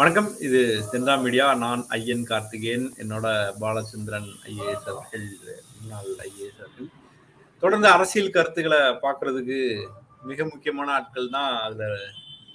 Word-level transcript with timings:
வணக்கம். 0.00 0.28
இது 0.46 0.60
சென்றா 0.90 1.14
மீடியா. 1.22 1.46
நான் 1.62 1.80
ஐயன் 1.94 2.22
கார்த்திகேயன். 2.28 2.84
என்னோட 3.02 3.26
பாலச்சந்திரன் 3.62 4.28
ஐஏஎஸ் 4.50 4.86
அவர்கள் 4.92 5.26
முன்னாள் 5.78 6.12
ஐஏஎஸ் 6.26 6.60
அவர்கள். 6.60 6.86
தொடர்ந்து 7.62 7.88
அரசியல் 7.94 8.32
கருத்துக்களை 8.36 8.78
பார்க்கறதுக்கு 9.02 9.58
மிக 10.30 10.44
முக்கியமான 10.52 10.92
ஆட்கள் 10.92 11.28
தான் 11.36 11.50
அதில் 11.64 12.06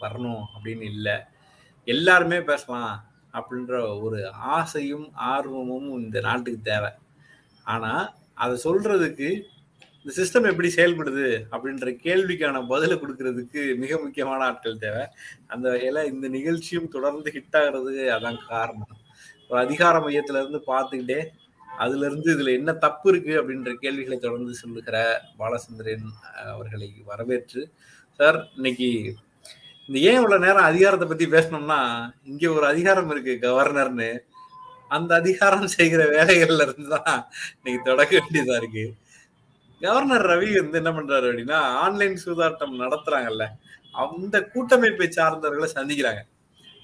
வரணும் 0.03 0.41
அப்படின்னு 0.53 0.87
இல்லை. 0.93 1.15
எல்லாருமே 1.95 2.39
பேசலாம் 2.49 2.95
அப்படின்ற 3.39 4.01
ஒரு 4.05 4.21
ஆசையும் 4.55 5.07
ஆர்வமும் 5.33 5.89
இந்த 6.03 6.19
நாட்டுக்கு 6.29 6.61
தேவை. 6.71 6.91
ஆனால் 7.75 8.03
அதை 8.45 8.57
சொல்றதுக்கு 8.67 9.29
இந்த 10.05 10.13
சிஸ்டம் 10.17 10.47
எப்படி 10.49 10.69
செயல்படுது 10.75 11.27
அப்படின்ற 11.51 11.91
கேள்விக்கான 12.03 12.57
பதிலை 12.71 12.95
கொடுக்கறதுக்கு 12.97 13.61
மிக 13.83 13.97
முக்கியமான 14.03 14.41
ஆட்கள் 14.49 14.81
தேவை. 14.83 15.03
அந்த 15.47 15.65
வகையில 15.73 16.03
இந்த 16.11 16.27
நிகழ்ச்சியும் 16.35 16.91
தொடர்ந்து 16.95 17.29
ஹிட் 17.35 17.57
ஆகிறதுக்கு 17.59 18.03
அதான் 18.15 18.37
காரணம். 18.49 18.91
ஒரு 19.49 19.57
அதிகார 19.63 19.95
மையத்துல 19.99 20.41
இருந்து 20.41 20.59
பார்த்துக்கிட்டே 20.67 21.19
அதுல 21.67 22.05
இருந்து 22.05 22.29
இதுல 22.35 22.51
என்ன 22.53 22.73
தப்பு 22.85 23.07
இருக்கு 23.11 23.33
அப்படின்ற 23.39 23.71
கேள்விகளை 23.83 24.17
தொடர்ந்து 24.19 24.53
சொல்லுகிற 24.53 24.97
பாலச்சந்திரன் 25.39 26.07
அவர்களை 26.51 26.89
வரவேற்று 27.05 27.63
சார் 28.19 28.37
இன்னைக்கு 28.55 28.89
இந்த 29.89 29.97
ஏன் 30.09 30.19
இவ்வளவு 30.19 30.45
நேரம் 30.45 30.69
அதிகாரத்தை 30.69 31.07
பத்தி 31.07 31.27
பேசணும்னா 31.27 31.79
இங்க 32.23 32.45
ஒரு 32.51 32.67
அதிகாரம் 32.67 33.09
இருக்கு 33.09 33.35
கவர்னர்னு 33.47 34.11
அந்த 34.91 35.11
அதிகாரம் 35.15 35.67
செய்கிற 35.77 36.01
வேலைகள்ல 36.15 36.65
இருந்து 36.67 36.89
தான் 36.95 37.19
இன்னைக்கு 37.57 37.81
தொடக்க 37.89 38.13
வேண்டியதா 38.19 38.57
இருக்கு. 38.61 38.85
கவர்னர் 39.81 40.27
ரவி 40.31 40.49
வந்து 40.59 40.79
என்ன 40.81 40.91
பண்றாரு 40.97 41.25
அப்படின்னா 41.29 41.59
ஆன்லைன் 41.83 42.15
சூதாட்டம் 42.23 42.75
நடத்துறாங்கல்ல 42.83 43.45
அந்த 44.03 44.37
கூட்டமைப்பை 44.53 45.07
சார்ந்தவர்களை 45.17 45.67
சந்திக்கிறாங்க. 45.77 46.21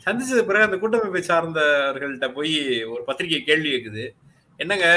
சந்திச்சது 0.05 0.41
பிறகு 0.49 0.67
அந்த 0.67 0.77
கூட்டமைப்பை 0.81 1.21
சார்ந்தவர்கள்ட்ட 1.29 2.27
போய் 2.37 2.55
ஒரு 2.93 3.01
பத்திரிகை 3.07 3.39
கேள்வி 3.49 3.69
கேக்குது 3.73 4.05
என்னங்க 4.59 4.87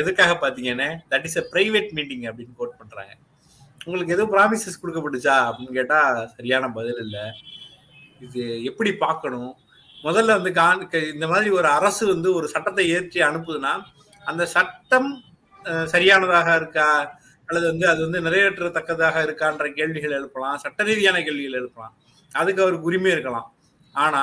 எதுக்காக 0.00 0.32
பாத்தீங்கன்னு? 0.42 0.88
That 1.12 1.26
is 1.28 1.38
a 1.42 1.44
private 1.52 1.90
meeting 1.96 2.24
அப்படின்னு 2.30 2.58
கோட் 2.60 2.78
பண்றாங்க. 2.80 3.12
உங்களுக்கு 3.86 4.14
எதுவும் 4.16 4.32
ப்ராமிசஸ் 4.34 4.80
கொடுக்கப்பட்டுச்சா 4.82 5.36
அப்படின்னு 5.48 5.78
கேட்டா 5.78 5.98
சரியான 6.36 6.70
பதில் 6.78 7.00
இல்லை. 7.04 7.24
இது 8.26 8.42
எப்படி 8.70 8.90
பார்க்கணும்? 9.04 9.52
முதல்ல 10.06 10.36
வந்து 10.38 10.52
இந்த 11.14 11.26
மாதிரி 11.32 11.50
ஒரு 11.58 11.68
அரசு 11.78 12.04
வந்து 12.14 12.30
ஒரு 12.38 12.46
சட்டத்தை 12.54 12.86
ஏற்றி 12.96 13.20
அனுப்புதுன்னா 13.28 13.74
அந்த 14.22 14.42
சட்டம் 14.54 15.10
சரியானதாக 15.92 16.48
இருக்கா? 16.60 16.88
அல்லது 17.48 17.66
வந்து 17.70 17.86
அது 17.92 18.00
வந்து 18.06 18.20
நிறைவேற்றத்தக்கதாக 18.26 19.22
இருக்கான்ற 19.26 19.64
கேள்விகள் 19.78 20.16
எழுப்பலாம் 20.18 20.60
சட்ட 20.64 20.84
ரீதியான 20.88 21.22
கேள்விகள் 21.26 21.58
எழுப்பலாம். 21.60 21.94
அதுக்கு 22.40 22.64
அவருக்கு 22.64 22.88
உரிமை 22.90 23.10
இருக்கலாம். 23.14 23.48
ஆனா 23.94 24.22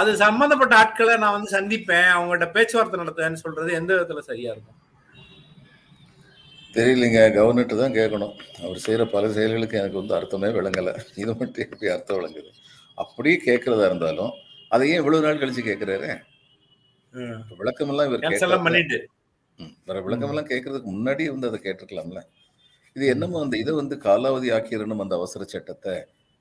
அது 0.00 0.10
சம்பந்தப்பட்ட 0.24 0.74
ஆட்களை 0.82 1.14
நான் 1.22 1.36
வந்து 1.36 1.50
சந்திப்பேன் 1.56 2.10
அவங்கள்ட்ட 2.16 2.46
பேச்சுவார்த்தை 2.56 2.98
நடத்துவேன்னு 3.02 3.42
சொல்றது 3.44 3.70
எந்த 3.78 3.90
விதத்துல 3.94 4.22
சரியா 4.30 4.50
இருக்கும்? 4.54 4.78
தெரியலைங்க 6.76 7.22
கவர்னர்ட்டு 7.36 7.80
தான் 7.80 7.96
கேட்கணும். 7.98 8.34
அவர் 8.64 8.82
செய்கிற 8.84 9.04
பல 9.14 9.30
செயல்களுக்கு 9.36 9.80
எனக்கு 9.80 10.00
வந்து 10.00 10.14
அர்த்தமே 10.18 10.50
விளங்கலை. 10.58 10.94
இது 11.22 11.32
மட்டும் 11.40 11.64
எப்படி 11.64 11.90
அர்த்தம் 11.94 12.18
விளங்குது? 12.20 12.50
அப்படியே 13.02 13.36
கேட்கறதா 13.48 13.86
இருந்தாலும் 13.90 14.32
அதை 14.74 14.84
ஏன் 14.92 15.00
இவ்வளவு 15.02 15.24
நாள் 15.26 15.40
கழிச்சு 15.42 15.62
கேட்கிறாரு? 15.70 16.10
விளக்கமெல்லாம் 17.60 18.08
இவர் 18.08 18.64
பண்ணிட்டு? 18.66 19.00
வேற 19.88 19.98
விளக்கமெல்லாம் 20.06 20.50
கேட்கறதுக்கு 20.52 20.94
முன்னாடியே 20.94 21.28
வந்து 21.34 21.48
அதை 21.50 21.58
கேட்டிருக்கலாம்ல. 21.66 22.22
இது 22.96 23.04
என்னமோ 23.14 23.36
அந்த 23.44 23.56
இதை 23.62 23.72
வந்து 23.80 23.96
காலாவதி 24.06 24.48
ஆக்கிடணும் 24.56 25.02
அந்த 25.04 25.14
அவசர 25.20 25.44
சட்டத்தை 25.54 25.94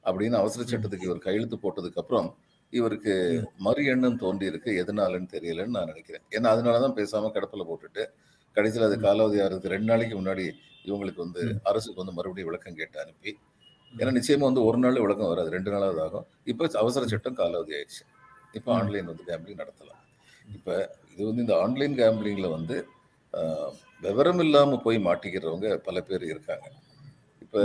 அப்படின்னு 0.05 0.37
அவசர 0.41 0.61
சட்டத்துக்கு 0.71 1.07
இவர் 1.09 1.25
கையெழுத்து 1.27 1.57
போட்டதுக்கு 1.63 2.01
அப்புறம் 2.03 2.29
இவருக்கு 2.73 3.13
மறு 3.65 3.81
எண்ணம் 3.93 4.19
தோன்றி 4.23 4.45
இருக்கு 4.51 4.71
எதனாலன்னு 4.81 5.29
தெரியலன்னு 5.35 5.75
நான் 5.77 5.89
நினைக்கிறேன். 5.91 6.23
ஏன்னா 6.35 6.49
அதனாலதான் 6.55 6.95
பேசாம 6.99 7.31
கிடப்பில் 7.35 7.69
போட்டுட்டு 7.69 8.03
கடைசியில் 8.57 8.87
அது 8.87 8.97
காலாவதி 9.05 9.37
ஆகிறதுக்கு 9.43 9.73
ரெண்டு 9.73 9.89
நாளைக்கு 9.91 10.15
முன்னாடி 10.19 10.45
இவங்களுக்கு 10.87 11.21
வந்து 11.25 11.41
அரசுக்கு 11.69 12.01
வந்து 12.01 12.15
மறுபடியும் 12.17 12.49
விளக்கம் 12.49 12.77
கேட்டு 12.79 12.97
அனுப்பி. 13.03 13.31
ஏன்னா 13.93 14.11
நிச்சயமா 14.17 14.45
வந்து 14.49 14.63
ஒரு 14.69 14.77
நாள் 14.83 15.03
விளக்கம் 15.05 15.31
வராது. 15.31 15.49
ரெண்டு 15.55 15.69
நாளாவது 15.73 16.01
ஆகும். 16.05 16.25
இப்போ 16.51 16.69
அவசர 16.83 17.07
சட்டம் 17.13 17.37
காலாவதி 17.41 17.73
ஆயிடுச்சு. 17.77 18.03
இப்போ 18.57 18.69
ஆன்லைன் 18.79 19.09
வந்து 19.11 19.23
கேம்பிளிங் 19.29 19.61
நடத்தலாம். 19.63 20.01
இப்போ 20.57 20.73
இது 21.13 21.27
வந்து 21.29 21.43
இந்த 21.45 21.55
ஆன்லைன் 21.63 21.95
கேம்பிளிங்ல 22.01 22.49
வந்து 22.57 22.75
விவரம் 24.05 24.41
இல்லாமல் 24.45 24.83
போய் 24.85 24.97
மாட்டிக்கிறவங்க 25.07 25.67
பல 25.87 25.97
பேர் 26.07 26.23
இருக்காங்க. 26.33 26.67
இப்போ 27.43 27.61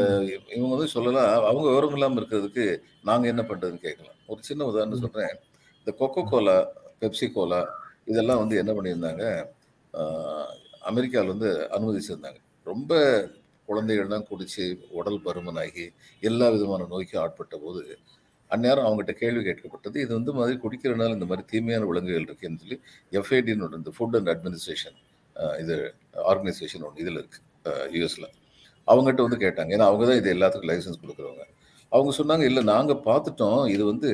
இவங்க 0.55 0.71
வந்து 0.75 0.89
சொல்லலாம் 0.95 1.31
அவங்க 1.49 1.67
விவரம் 1.71 1.95
இல்லாமல் 1.97 2.21
இருக்கிறதுக்கு 2.21 2.65
நாங்கள் 3.09 3.31
என்ன 3.33 3.43
பண்ணுறதுன்னு 3.51 3.85
கேட்கலாம். 3.87 4.19
ஒரு 4.33 4.41
சின்ன 4.49 4.65
உதாரணம் 4.71 5.03
சொல்கிறேன் 5.05 5.35
இந்த 5.79 5.91
கொக்கோ 6.01 6.23
கோலா 6.31 6.57
பெப்சி 7.03 7.27
கோலா 7.37 7.61
இதெல்லாம் 8.11 8.41
வந்து 8.43 8.57
என்ன 8.63 8.73
பண்ணியிருந்தாங்க? 8.77 9.25
அமெரிக்காவில் 10.91 11.33
வந்து 11.35 11.51
அனுமதிச்சிருந்தாங்க 11.77 12.41
ரொம்ப 12.67 12.93
குழந்தைகள்லாம் 13.69 14.29
குடிச்சு 14.31 14.65
உடல் 14.99 15.25
பருமனாகி 15.27 15.87
எல்லா 16.23 16.47
விதமான 16.55 16.87
நோய்க்கும் 16.93 17.23
ஆட்பட்ட 17.23 17.57
போது 17.65 17.83
அந்நேரம் 18.51 18.87
அவங்ககிட்ட 18.87 19.15
கேள்வி 19.23 19.43
கேட்கப்பட்டது 19.47 19.97
இது 20.05 20.13
வந்து 20.19 20.33
மாதிரி 20.39 20.57
குடிக்கிறனால 20.65 21.17
இந்த 21.19 21.27
மாதிரி 21.31 21.45
தீமையான 21.53 21.87
விலங்குகள் 21.91 22.27
இருக்குன்னு 22.29 22.63
சொல்லி 22.65 22.79
எஃப்ஐடின்னு 23.21 23.79
இந்த 23.81 23.93
ஃபுட் 23.97 24.17
அண்ட் 24.19 24.31
அட்மினிஸ்ட்ரேஷன் 24.35 24.99
இது 25.63 25.77
ஆர்கனைசேஷன் 26.31 26.85
ஒன்று 26.89 27.03
இதில் 27.05 27.21
இருக்கு. 27.23 27.41
யூஎஸில் 27.95 28.29
அவங்ககிட்ட 28.89 29.23
வந்து 29.27 29.39
கேட்டாங்க. 29.45 29.71
ஏன்னா 29.77 29.87
அவங்க 29.91 30.05
தான் 30.11 30.21
இது 30.21 30.29
எல்லாத்துக்கும் 30.37 30.71
லைசன்ஸ் 30.73 31.01
கொடுக்குறவங்க. 31.05 31.45
அவங்க 31.95 32.13
சொன்னாங்க 32.19 32.45
இல்லை 32.51 32.63
நாங்கள் 32.73 33.03
பார்த்துட்டோம். 33.09 33.63
இது 33.75 33.83
வந்து 33.93 34.11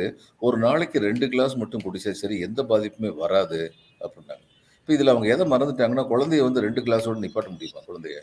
ஒரு 0.47 0.57
நாளைக்கு 0.65 0.99
ரெண்டு 1.09 1.27
கிளாஸ் 1.35 1.55
மட்டும் 1.63 1.85
குடிச்சா 1.85 2.13
சரி 2.23 2.37
எந்த 2.47 2.63
பாதிப்புமே 2.71 3.11
வராது. 3.23 3.61
அப்படின்னாங்க. 4.05 4.45
இப்போ 4.81 4.93
இதில் 4.97 5.13
அவங்க 5.13 5.29
எதை 5.35 5.45
மறந்துட்டாங்கன்னா 5.53 6.05
குழந்தைய 6.13 6.45
வந்து 6.49 6.65
ரெண்டு 6.67 6.81
கிளாஸோட 6.87 7.19
நிப்பாட்ட 7.25 7.51
முடியுமா 7.55 7.83
குழந்தைய? 7.89 8.19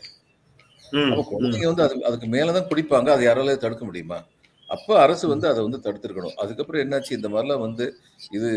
குழந்தைங்க 1.30 1.66
வந்து 1.72 1.84
அது 1.86 1.94
அதுக்கு 2.08 2.28
மேலே 2.36 2.50
தான் 2.58 2.68
குடிப்பாங்க. 2.70 3.08
அதை 3.16 3.24
யாரால 3.28 3.56
தடுக்க 3.64 3.84
முடியுமா? 3.88 4.18
அப்போ 4.70 4.92
அரசு 5.04 5.24
வந்து 5.32 5.46
அதை 5.52 5.60
வந்து 5.66 5.78
தடுத்துருக்கணும். 5.84 6.36
அதுக்கப்புறம் 6.42 6.82
என்னாச்சு? 6.84 7.12
இந்த 7.18 7.28
மாதிரிலாம் 7.34 7.62
வந்து 7.66 7.84
இது 8.36 8.50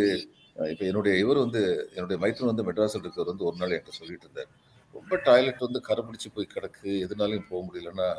இப்போ 0.55 0.83
என்னுடைய 0.89 1.13
இவர் 1.23 1.39
வந்து 1.45 1.61
என்னுடைய 1.95 2.17
மைத்திரன் 2.23 2.51
வந்து 2.51 2.65
மெட்ராஸில் 2.67 3.03
இருக்கிறவர் 3.03 3.31
வந்து 3.33 3.47
ஒரு 3.49 3.57
நாள் 3.61 3.73
என்கிட்ட 3.75 3.99
சொல்லிட்டு 3.99 4.25
இருந்தார். 4.27 4.49
ரொம்ப 4.95 5.17
டாய்லெட் 5.27 5.65
வந்து 5.67 5.79
கரைப்பிடிச்சு 5.87 6.29
போய் 6.35 6.53
கிடக்கு 6.55 6.89
எதுனாலையும் 7.05 7.47
போக 7.51 7.61
முடியலன்னா 7.67 8.09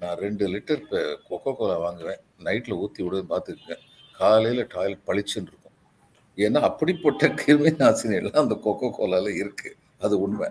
நான் 0.00 0.20
ரெண்டு 0.24 0.44
லிட்டர் 0.52 0.80
இப்போ 0.84 1.00
கொக்கோ 1.28 1.52
கோலா 1.58 1.76
வாங்குவேன் 1.86 2.20
நைட்டில் 2.46 2.78
ஊற்றி 2.82 3.00
விடுவேன் 3.06 3.32
பார்த்துக்குங்க. 3.32 3.76
காலையில் 4.20 4.62
டாய்லெட் 4.74 5.04
பளிச்சுன்னு 5.08 5.50
இருக்கும். 5.52 5.76
ஏன்னா 6.38 6.60
அப்படிப்பட்ட 6.68 7.26
கிருமி 7.40 7.70
நாசினி 7.82 8.14
எல்லாம் 8.20 8.44
அந்த 8.44 8.56
கொக்கோ 8.66 8.88
கோலாவில் 8.98 9.38
இருக்குது 9.42 9.76
அது 10.06 10.14
உண்மை. 10.26 10.48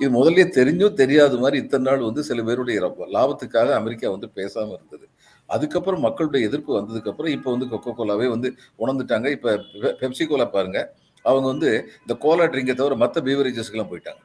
இது 0.00 0.10
முதல்ல 0.18 0.44
தெரிஞ்சும் 0.58 0.98
தெரியாத 1.02 1.34
மாதிரி 1.42 1.56
இத்தனை 1.62 1.84
நாள் 1.88 2.06
வந்து 2.08 2.22
சில 2.28 2.42
பேருடைய 2.48 2.78
லாபத்துக்காக 3.16 3.74
அமெரிக்கா 3.80 4.06
வந்து 4.14 4.28
பேசாமல் 4.38 4.76
இருந்தது. 4.78 5.06
அதுக்கப்புறம் 5.48 6.04
மக்களுடைய 6.06 6.48
எதிர்ப்பு 6.48 6.72
வந்ததுக்கப்புறம் 6.78 7.32
இப்போ 7.36 7.48
வந்து 7.54 7.66
கொக்கோ 7.72 7.92
கோலாவே 7.98 8.28
வந்து 8.34 8.48
உணர்ந்துட்டாங்க. 8.82 9.26
இப்போ 9.36 9.50
பெப்சி 10.02 10.26
கோலா 10.30 10.46
பாருங்க. 10.56 10.80
அவங்க 11.24 11.46
வந்து 11.52 11.70
இந்த 12.04 12.14
கோலா 12.24 12.46
ட்ரிங்கை 12.52 12.74
தவிர 12.80 12.96
மற்ற 13.02 13.20
பீவரேஜஸ்க்கெல்லாம் 13.28 13.90
போயிட்டாங்க. 13.92 14.22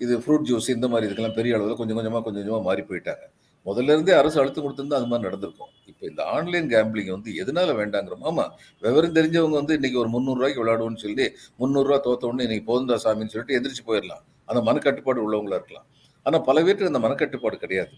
இது 0.00 0.14
ஃப்ரூட் 0.24 0.46
ஜூஸ் 0.50 0.68
இந்த 0.76 0.86
மாதிரி 0.92 1.06
இதுக்கெல்லாம் 1.08 1.38
பெரிய 1.38 1.56
அளவில் 1.56 1.78
கொஞ்சம் 1.80 1.98
கொஞ்சமாக 1.98 2.22
கொஞ்சம் 2.26 2.42
கொஞ்சமாக 2.42 2.64
மாறி 2.68 2.82
போயிட்டாங்க. 2.90 3.24
முதல்ல 3.66 3.94
இருந்தே 3.94 4.14
அரசு 4.20 4.36
அழுத்தம் 4.42 4.64
கொடுத்துருந்தா 4.64 4.98
அது 5.00 5.08
மாதிரி 5.10 5.26
நடந்திருக்கும். 5.28 5.72
இப்போ 5.90 6.04
இந்த 6.10 6.22
ஆன்லைன் 6.36 6.68
கேம்பிளிங் 6.72 7.12
வந்து 7.14 7.30
எதனால 7.42 7.74
வேண்டாங்கிறோம் 7.80 8.24
ஆமாம் 8.30 8.52
விவரம் 8.84 9.16
தெரிஞ்சவங்க 9.18 9.56
வந்து 9.60 9.76
இன்னைக்கு 9.78 9.98
ஒரு 10.02 10.10
முந்நூறுரூவாய்க்கு 10.14 10.62
விளையாடுவோம்னு 10.62 11.02
சொல்லி 11.04 11.26
முந்நூறுரூவா 11.60 11.98
தோத்த 12.06 12.32
இன்னைக்கு 12.46 12.66
போதுந்தா 12.70 12.96
சாமின்னு 13.04 13.34
சொல்லிட்டு 13.34 13.56
எந்திரிச்சு 13.58 13.84
போயிடலாம் 13.90 14.24
அந்த 14.48 14.62
மனக்கட்டுப்பாடு 14.68 15.24
உள்ளவங்களா 15.26 15.58
இருக்கலாம். 15.60 15.86
ஆனால் 16.26 16.44
பல 16.48 16.56
பேருக்கு 16.64 16.90
அந்த 16.92 17.02
மனக்கட்டுப்பாடு 17.06 17.56
கிடையாது. 17.62 17.92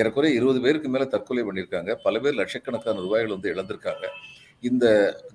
ஏறக்குறைய 0.00 0.38
இருபது 0.38 0.58
பேருக்கு 0.64 0.88
மேலே 0.94 1.06
தற்கொலை 1.14 1.42
பண்ணியிருக்காங்க. 1.48 1.90
பல 2.06 2.14
பேர் 2.24 2.38
லட்சக்கணக்கான 2.40 3.02
ரூபாய்கள் 3.06 3.34
வந்து 3.36 3.52
இழந்திருக்காங்க. 3.54 4.04
இந்த 4.68 4.84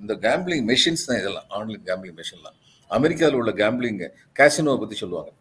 இந்த 0.02 0.14
கேம்பிளிங் 0.26 0.66
மெஷின்ஸ் 0.72 1.08
தான் 1.10 1.20
இதெல்லாம் 1.22 1.48
ஆன்லைன் 1.58 1.84
கேம்பிளிங் 1.90 2.18
மெஷின்லாம் 2.22 2.58
அமெரிக்காவில் 2.92 3.40
உள்ள 3.42 3.52
கேம்பிளிங் 3.64 4.02
கேசினோவை 4.40 4.80
பற்றி 4.82 4.98
சொல்லுவாங்க. 5.04 5.32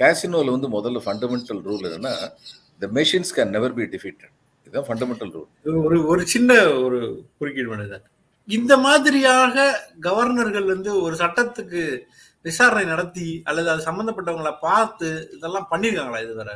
கேசினோவில் 0.00 0.54
வந்து 0.56 0.68
முதல்ல 0.76 1.00
ஃபண்டமெண்டல் 1.06 1.62
ரூல் 1.68 1.86
என்னன்னா 1.88 2.14
the 2.82 2.88
machines 2.98 3.32
can 3.36 3.54
never 3.56 3.76
be 3.78 3.86
defeated 3.94 4.34
இதுதான் 4.66 4.86
ஃபண்டமெண்டல் 4.88 5.32
ரூல் 5.36 5.48
ஒரு 5.88 5.98
ஒரு 6.12 6.22
சின்ன 6.34 6.52
ஒரு 6.84 6.98
குறுக்கீடு 7.38 7.70
பண்ணுது 7.72 7.98
இந்த 8.48 8.74
மாதிரியாக 8.86 9.56
கவர்னர்கள் 10.00 10.66
வந்து 10.74 10.90
ஒரு 11.06 11.14
சட்டத்துக்கு 11.22 11.82
விசாரணை 12.44 12.84
நடத்தி 12.92 13.26
அல்லது 13.44 13.68
அது 13.72 13.80
சம்பந்தப்பட்டவங்களை 13.88 14.52
பார்த்து 14.60 15.08
இதெல்லாம் 15.36 15.68
பண்ணியிருக்காங்களா 15.72 16.20
இதுவரை? 16.26 16.54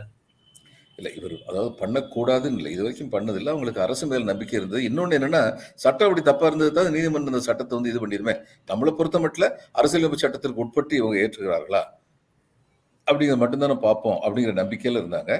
இல்லை 0.99 1.11
இவர் 1.19 1.35
அதாவது 1.50 1.71
பண்ணக்கூடாதுன்னு 1.81 2.59
இல்லை. 2.61 2.71
இது 2.75 2.83
வரைக்கும் 2.85 3.12
பண்ணதில்லை. 3.15 3.50
அவங்களுக்கு 3.55 3.81
அரசு 3.87 4.05
மேல் 4.11 4.29
நம்பிக்கை 4.31 4.56
இருந்தது. 4.59 4.81
இன்னொன்று 4.89 5.17
என்னன்னா 5.19 5.43
சட்டம் 5.85 6.09
அப்படி 6.09 6.23
தப்பா 6.31 6.47
இருந்தது 6.50 6.73
தான் 6.79 6.94
நீதிமன்றம் 6.97 7.33
அந்த 7.35 7.43
சட்டத்தை 7.49 7.75
வந்து 7.79 7.93
இது 7.93 8.03
பண்ணிடுமே. 8.05 8.35
நம்மளை 8.71 8.93
பொறுத்த 8.99 9.21
மட்டும் 9.25 9.56
அரசியலமைப்பு 9.81 10.23
சட்டத்திற்கு 10.25 10.62
உட்பட்டு 10.65 10.94
இவங்க 11.00 11.17
ஏற்றுகிறார்களா? 11.25 11.83
அப்படிங்கிற 13.06 13.37
மட்டும்தானே 13.43 13.77
பார்ப்போம் 13.87 14.19
அப்படிங்கிற 14.25 14.53
நம்பிக்கையில 14.62 15.00
இருந்தாங்க. 15.03 15.31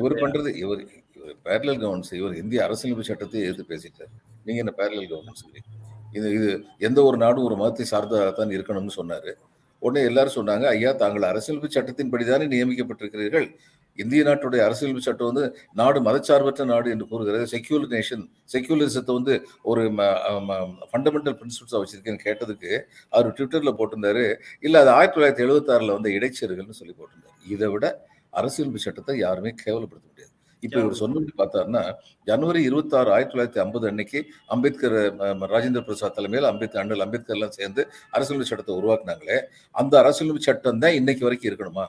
இவர் 0.00 0.20
பண்றது 0.24 0.50
இவர் 0.64 0.82
இவர் 1.16 1.34
பேரலல் 1.46 1.80
கவர்னன்ஸ் 1.82 2.12
இவர் 2.20 2.34
இந்திய 2.42 2.60
அரசியலமைப்பு 2.66 3.08
சட்டத்தை 3.10 3.40
எதிர்த்து 3.46 3.70
பேசிட்டார். 3.72 4.12
நீங்க 4.46 4.58
என்ன 4.64 4.74
பேரலல் 4.80 5.40
சொல்லி 5.42 5.60
இது 6.18 6.28
இது 6.38 6.48
எந்த 6.86 6.98
ஒரு 7.08 7.16
நாடும் 7.24 7.46
ஒரு 7.48 7.56
மதத்தை 7.60 7.84
சார்ந்ததாகத்தான் 7.92 8.54
இருக்கணும்னு 8.56 8.94
சொன்னாரு. 9.00 9.32
உடனே 9.86 10.02
எல்லாரும் 10.10 10.36
சொன்னாங்க 10.38 10.64
ஐயா 10.76 10.90
தாங்கள் 11.02 11.30
அரசியலமைப்பு 11.30 11.76
சட்டத்தின்படி 11.76 12.24
தானே 12.30 12.46
நியமிக்கப்பட்டிருக்கிறீர்கள். 12.54 13.46
இந்திய 13.98 14.22
நாட்டுடைய 14.28 14.60
அரசியலமைப்பு 14.66 15.06
சட்டம் 15.06 15.30
வந்து 15.30 15.44
நாடு 15.80 15.98
மதச்சார்பற்ற 16.06 16.64
நாடு 16.72 16.88
என்று 16.94 17.06
கூறுகிறது. 17.10 17.46
செக்யூலர் 17.54 17.92
நேஷன் 17.96 18.22
செக்யூலரிசத்தை 18.54 19.14
வந்து 19.18 19.34
ஒரு 19.70 19.82
ஃபண்டமெண்டல் 20.90 21.36
பிரின்சிபிள்ஸாக 21.40 21.80
வச்சிருக்கேன்னு 21.82 22.24
கேட்டதுக்கு 22.26 22.72
அவர் 23.14 23.34
ட்விட்டரில் 23.38 23.76
போட்டிருந்தாரு. 23.80 24.24
இல்லை 24.66 24.78
அது 24.82 24.92
ஆயிரத்தி 24.98 25.18
தொள்ளாயிரத்தி 25.18 25.46
எழுபத்தாறில் 25.46 25.96
வந்து 25.96 26.14
இடைச்செருகல்னு 26.18 26.78
சொல்லி 26.80 26.94
போட்டிருந்தார். 27.00 27.38
இதை 27.56 27.70
விட 27.74 27.84
அரசியலமைப்பு 28.40 28.86
சட்டத்தை 28.86 29.16
யாருமே 29.26 29.52
கேவலப்படுத்த 29.64 30.06
முடியாது. 30.10 30.31
இப்போ 30.62 30.78
இவர் 30.80 30.98
சொன்னபடி 31.00 31.32
பார்த்தாருன்னா 31.38 31.82
ஜனவரி 32.26 32.62
இருபத்தாறு 32.62 33.10
ஆயிரத்தி 33.12 33.34
தொள்ளாயிரத்தி 33.34 33.58
ஐம்பது 33.58 33.86
அன்னைக்கு 33.88 34.18
அம்பேத்கர் 34.46 34.96
ராஜேந்திர 35.52 35.80
பிரசாத் 35.80 36.14
தலைமையில் 36.14 36.48
அம்பேத்கர் 36.48 36.82
அண்ணல் 36.82 37.00
அம்பேத்கர் 37.00 37.36
எல்லாம் 37.36 37.50
சேர்ந்து 37.50 37.82
அரசியலமைப்பு 38.10 38.50
சட்டத்தை 38.50 38.76
உருவாக்குனாங்களே 38.80 39.38
அந்த 39.74 39.98
அரசியலமைப்பு 39.98 40.46
சட்டம் 40.48 40.78
தான் 40.78 40.92
இன்னைக்கு 40.92 41.24
வரைக்கும் 41.24 41.50
இருக்கணுமா? 41.50 41.86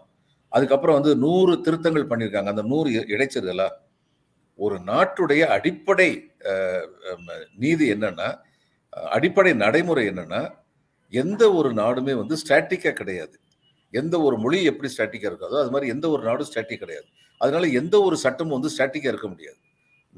அதுக்கப்புறம் 0.52 0.98
வந்து 1.00 1.16
நூறு 1.18 1.62
திருத்தங்கள் 1.62 2.10
பண்ணியிருக்காங்க. 2.12 2.50
அந்த 2.54 2.64
நூறு 2.64 2.90
இ- 2.92 3.08
இடைச்செருகலா 3.16 3.68
ஒரு 4.60 4.78
நாட்டுடைய 4.90 5.44
அடிப்படை 5.58 6.10
நீதி 7.56 7.86
என்னன்னா 7.94 8.28
அடிப்படை 9.14 9.54
நடைமுறை 9.56 10.04
என்னன்னா 10.08 10.42
எந்த 11.14 11.44
ஒரு 11.54 11.70
நாடுமே 11.74 12.14
வந்து 12.16 12.36
ஸ்டாட்டிக்கா 12.44 12.92
கிடையாது. 12.94 13.36
எந்த 13.94 14.16
ஒரு 14.22 14.38
மொழி 14.38 14.60
எப்படி 14.64 14.90
ஸ்டாட்டிக்கா 14.94 15.30
இருக்காதோ 15.31 15.58
அது 15.64 15.72
மாதிரி 15.72 15.92
எந்த 15.96 16.06
ஒரு 16.10 16.24
நாடும் 16.24 16.48
ஸ்டாட்டிக் 16.52 16.84
கிடையாது. 16.84 17.08
அதனால 17.44 17.68
எந்த 17.80 17.95
ஒரு 18.07 18.16
சட்டமும் 18.25 18.56
வந்து 18.57 18.72
ஸ்டாட்டிக்கா 18.74 19.12
இருக்க 19.13 19.28
முடியாது. 19.34 19.57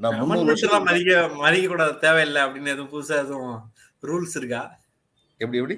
நான் 0.00 0.16
எல்லாம் 0.16 0.48
வருஷம் 0.50 0.86
மதிக்க 0.88 1.12
மதிக்க 1.42 1.66
கூட 1.72 1.84
தேவையில்லை 2.04 2.40
அப்படின்னு 2.46 2.72
எதுவும் 2.74 2.90
புதுசா 2.94 3.16
எதுவும் 3.24 3.54
ரூல்ஸ் 4.02 4.36
இருக்கா? 4.40 4.62
எப்படி 5.40 5.60
எப்படி? 5.60 5.76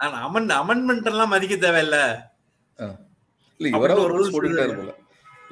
ஆனா 0.00 0.16
அமன் 0.26 0.48
அமெண்ட்மெண்ட் 0.62 1.10
எல்லாம் 1.12 1.32
மதிக்க 1.34 1.54
தேவையில்லை. 1.66 2.02
இல்ல 3.60 3.68
இவரா 3.78 3.94
ஒரு 4.04 4.12
ரூல்ஸ் 4.14 4.32
போட்டுக்கிட்டே 4.34 4.96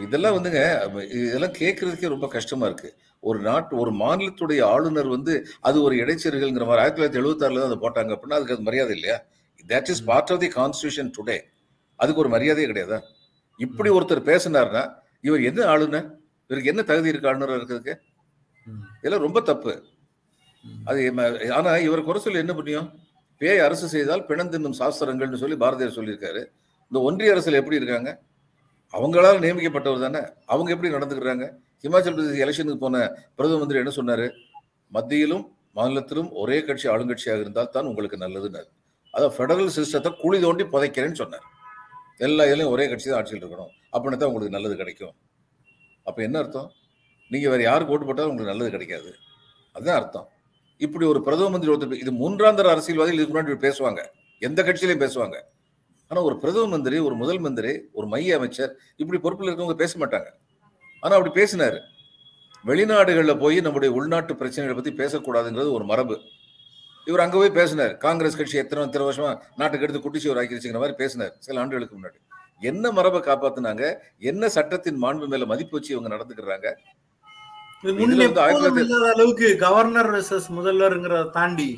இதெல்லாம் 0.05 0.37
வந்துங்க 0.37 0.61
இதெல்லாம் 1.19 1.55
கேட்கறதுக்கே 1.61 2.15
ரொம்ப 2.15 2.27
கஷ்டமா 2.35 2.65
இருக்கு. 2.71 2.89
ஒரு 3.23 3.39
நாட்டு 3.47 3.75
ஒரு 3.83 3.93
மாநிலத்துடைய 4.01 4.61
ஆளுநர் 4.73 5.09
வந்து 5.15 5.35
அது 5.69 5.77
ஒரு 5.87 5.95
இடைச்செருகல்ங்கிற 6.03 6.65
மாதிரி 6.69 6.83
ஆயிரத்தி 6.83 6.99
தொள்ளாயிரத்தி 6.99 7.21
எழுபத்தாறுல 7.23 7.61
தான் 7.63 7.71
அதை 7.71 7.79
போட்டாங்க 7.85 8.15
அப்படின்னா 8.17 8.39
அதுக்கு 8.39 8.57
அது 8.57 8.67
மரியாதை 8.69 8.93
இல்லையா? 8.97 9.17
That 9.65 9.91
is 9.93 10.03
part 10.11 10.33
of 10.35 10.43
the 10.45 10.51
constitution 10.59 11.11
today 11.17 11.39
அதுக்கு 12.01 12.23
ஒரு 12.25 12.31
மரியாதையே 12.35 12.69
கிடையாதா? 12.71 12.99
இப்படி 13.61 13.91
ஒருத்தர் 13.97 14.29
பேசினார்னா 14.31 14.85
இவர் 15.25 15.43
என்ன 15.51 15.61
ஆளுநர் 15.73 16.09
இவருக்கு 16.51 16.73
என்ன 16.73 16.83
தகுதி 16.91 17.11
இருக்கு 17.13 17.29
ஆளுநர் 17.31 17.57
இருக்கிறதுக்கு? 17.59 17.95
இதெல்லாம் 19.01 19.25
ரொம்ப 19.27 19.39
தப்பு. 19.51 19.73
அது 20.89 21.01
ஆனா 21.57 21.73
இவர் 21.87 22.07
குறை 22.07 22.21
சொல்லி 22.25 22.43
என்ன 22.45 22.55
பண்ணியும்? 22.59 22.89
பேய் 23.41 23.65
அரசு 23.67 23.87
செய்தால் 23.95 24.23
பிணந்தின்னும் 24.31 24.77
சாஸ்திரங்கள்னு 24.81 25.43
சொல்லி 25.43 25.57
பாரதியார் 25.63 25.97
சொல்லியிருக்காரு. 25.99 26.43
இந்த 26.93 26.99
ஒன்றிய 27.09 27.35
அரசுல 27.35 27.61
எப்படி 27.63 27.79
இருக்காங்க? 27.81 28.11
அவங்களால 28.95 29.41
நியமிக்கப்பட்டவர் 29.45 30.05
தானே. 30.07 30.23
அவங்க 30.53 30.71
எப்படி 30.75 30.91
நடந்துக்கிறாங்க? 30.97 31.47
ஹிமாச்சல் 31.85 32.17
பிரதேச 32.17 32.39
எலெக்ஷனுக்கு 32.45 32.83
போன 32.85 32.99
பிரதம 33.39 33.59
மந்திரி 33.63 33.81
என்ன 33.83 33.93
சொன்னாரு? 34.01 34.27
மத்தியிலும் 34.93 35.45
மாநிலத்திலும் 35.79 36.31
ஒரே 36.43 36.59
கட்சி 36.67 36.87
ஆளுங்கட்சியாக 36.93 37.43
இருந்தால் 37.45 37.75
தான் 37.75 37.89
உங்களுக்கு 37.91 38.19
நல்லதுன்னாரு 38.25 38.69
அதான் 39.15 39.35
ஃபெடரல் 39.37 39.75
சிஸ்டத்தை 39.77 40.11
குழி 40.23 40.39
தோண்டி 40.45 40.65
புதைக்கிறேன்னு 40.73 41.21
சொன்னார். 41.21 41.45
எல்லா 42.21 42.45
இதுலையும் 42.49 42.73
ஒரே 42.75 42.85
கட்சி 42.91 43.07
தான் 43.09 43.19
ஆட்சியில் 43.19 43.43
இருக்கணும். 43.43 43.73
அப்படின்னு 43.95 44.21
தான் 44.21 44.31
உங்களுக்கு 44.31 44.57
நல்லது 44.57 44.75
கிடைக்கும். 44.83 45.15
அப்போ 46.09 46.21
என்ன 46.27 46.37
அர்த்தம்? 46.43 46.69
நீங்கள் 47.31 47.53
வேறு 47.53 47.63
யாருக்கு 47.69 47.93
ஓட்டு 47.95 48.07
போட்டாலும் 48.09 48.33
உங்களுக்கு 48.33 48.53
நல்லது 48.53 48.71
கிடைக்காது. 48.75 49.11
அதுதான் 49.77 49.99
அர்த்தம். 50.01 50.29
இப்படி 50.85 51.05
ஒரு 51.13 51.21
பிரதம 51.27 51.51
மந்திரி 51.55 51.73
ஒருத்தர் 51.73 52.03
இது 52.05 52.13
மூன்றாந்தர 52.23 52.71
அரசியல்வாதிகள் 52.75 53.19
இதுக்கு 53.19 53.35
முன்னாடி 53.35 53.59
பேசுவாங்க. 53.67 54.01
எந்த 54.43 54.61
கட்சியிலையும் 54.63 55.03
பேசுவாங்க. 55.05 55.37
ஆனால் 56.11 56.27
ஒரு 56.29 56.37
பிரதம 56.43 56.65
மந்திரி 56.75 56.97
ஒரு 57.09 57.15
முதல் 57.23 57.41
மந்திரி 57.47 57.73
ஒரு 57.99 58.07
மைய 58.15 58.37
அமைச்சர் 58.39 58.73
இப்படி 59.03 59.19
பொறுப்பில் 59.25 59.49
இருக்கவங்க 59.51 59.77
பேச 59.83 59.93
மாட்டாங்க. 60.03 60.29
ஆனால் 61.03 61.17
அப்படி 61.19 61.33
பேசினார். 61.41 61.79
வெளிநாடுகளில் 62.69 63.41
போய் 63.43 63.59
நம்முடைய 63.67 63.91
உள்நாட்டு 63.99 64.35
பிரச்சனைகளை 64.41 64.77
பற்றி 64.77 64.93
பேசக்கூடாதுங்கிறது 65.03 65.71
ஒரு 65.79 65.85
மரபு. 65.85 66.17
இவர் 67.07 67.23
அங்க 67.25 67.37
போய் 67.41 67.57
பேசினார். 67.59 67.93
காங்கிரஸ் 68.05 68.39
கட்சி 68.39 68.57
எத்தனை 68.63 68.85
எத்தனை 68.87 69.05
வருஷமா 69.09 69.33
நாட்டுக்கு 69.61 69.85
எடுத்து 69.87 70.03
குட்டிச்சுவர் 70.05 70.39
ஆக்கிருச்சுங்கிற 70.41 70.81
மாதிரி 70.83 70.97
பேசினார். 71.03 71.35
சில 71.47 71.61
ஆண்டுகளுக்கு 71.63 71.97
முன்னாடி. 71.97 72.19
என்ன 72.71 72.91
மரபை 72.97 73.21
காப்பாத்துனாங்க? 73.27 73.85
என்ன 74.31 74.49
சட்டத்தின் 74.57 75.03
மாண்பு 75.05 75.27
மேல 75.33 75.47
மதிப்பு 75.53 75.77
வச்சு 75.77 75.93
இவங்க 75.95 76.11
நடந்துக்கிறாங்க? 76.15 76.69
அளவுக்கு 79.13 79.49
கவர்னர் 79.65 80.11
முதல்வர்ங்கிறத 80.59 81.25
தாண்டி 81.39 81.69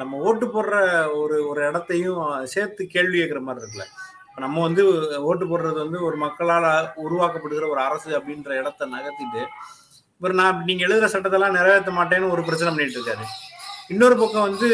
நம்ம 0.00 0.18
ஓட்டு 0.28 0.46
போடுற 0.46 0.76
ஒரு 1.20 1.36
ஒரு 1.50 1.60
இடத்தையும் 1.68 2.22
சேர்த்து 2.54 2.82
கேள்வி 2.94 3.16
கேட்கிற 3.18 3.40
மாதிரி 3.46 3.62
இருக்குல்ல. 3.62 3.86
இப்ப 4.28 4.40
நம்ம 4.44 4.60
வந்து 4.66 4.82
ஓட்டு 5.28 5.44
போடுறது 5.50 5.78
வந்து 5.84 5.98
ஒரு 6.08 6.16
மக்களால் 6.24 6.68
உருவாக்கப்படுகிற 7.04 7.64
ஒரு 7.74 7.80
அரசு 7.88 8.10
அப்படின்ற 8.18 8.50
இடத்த 8.60 8.86
நகர்த்திட்டு 8.96 9.42
ஒரு 10.24 10.34
நான் 10.40 10.60
நீங்க 10.68 10.82
எழுதுற 10.88 11.06
சட்டத்தெல்லாம் 11.14 11.56
நிறைவேற்ற 11.58 11.92
மாட்டேன்னு 11.98 12.32
ஒரு 12.34 12.42
பிரச்சனை 12.48 12.70
பண்ணிட்டு 12.72 12.98
இருக்காரு. 12.98 13.24
இன்னொரு 13.92 14.16
பக்கம் 14.20 14.46
வந்து 14.48 14.68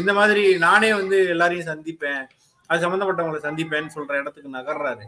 இந்த 0.00 0.12
மாதிரி 0.18 0.44
நானே 0.66 0.90
வந்து 1.00 1.18
எல்லாரையும் 1.34 1.70
சந்திப்பேன். 1.72 2.22
அது 2.70 2.84
சம்பந்தப்பட்டவங்களை 2.84 3.40
சந்திப்பேன்னு 3.46 3.94
சொல்ற 3.96 4.12
இடத்துக்கு 4.22 4.56
நகர்றாரு. 4.58 5.04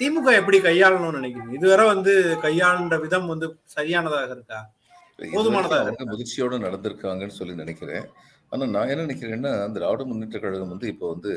திமுக 0.00 0.32
எப்படி 0.40 0.58
கையாளணும்னு 0.66 1.18
நினைக்கிறீங்க? 1.20 1.54
இதுவரை 1.58 1.84
வந்து 1.94 2.12
கையாளுன்ற 2.44 2.96
விதம் 3.04 3.30
வந்து 3.32 3.46
சரியானதாக 3.76 4.34
இருக்கா? 4.36 4.60
இது 5.18 5.30
போதுமானதா 5.36 5.78
வரைக்கும் 5.80 6.04
அவங்க 6.04 6.14
முதிர்ச்சியோட 6.14 6.58
நடந்திருக்காங்கன்னு 6.66 7.38
சொல்லி 7.38 7.54
நினைக்கிறேன். 7.62 8.06
ஆனா 8.52 8.64
நான் 8.74 8.90
என்ன 8.92 9.04
நினைக்கிறேன்னா 9.06 9.52
திராவிட 9.76 10.04
முன்னேற்ற 10.10 10.38
கழகம் 10.44 10.72
வந்து 10.74 10.86
இப்போ 10.92 11.06
வந்து 11.14 11.32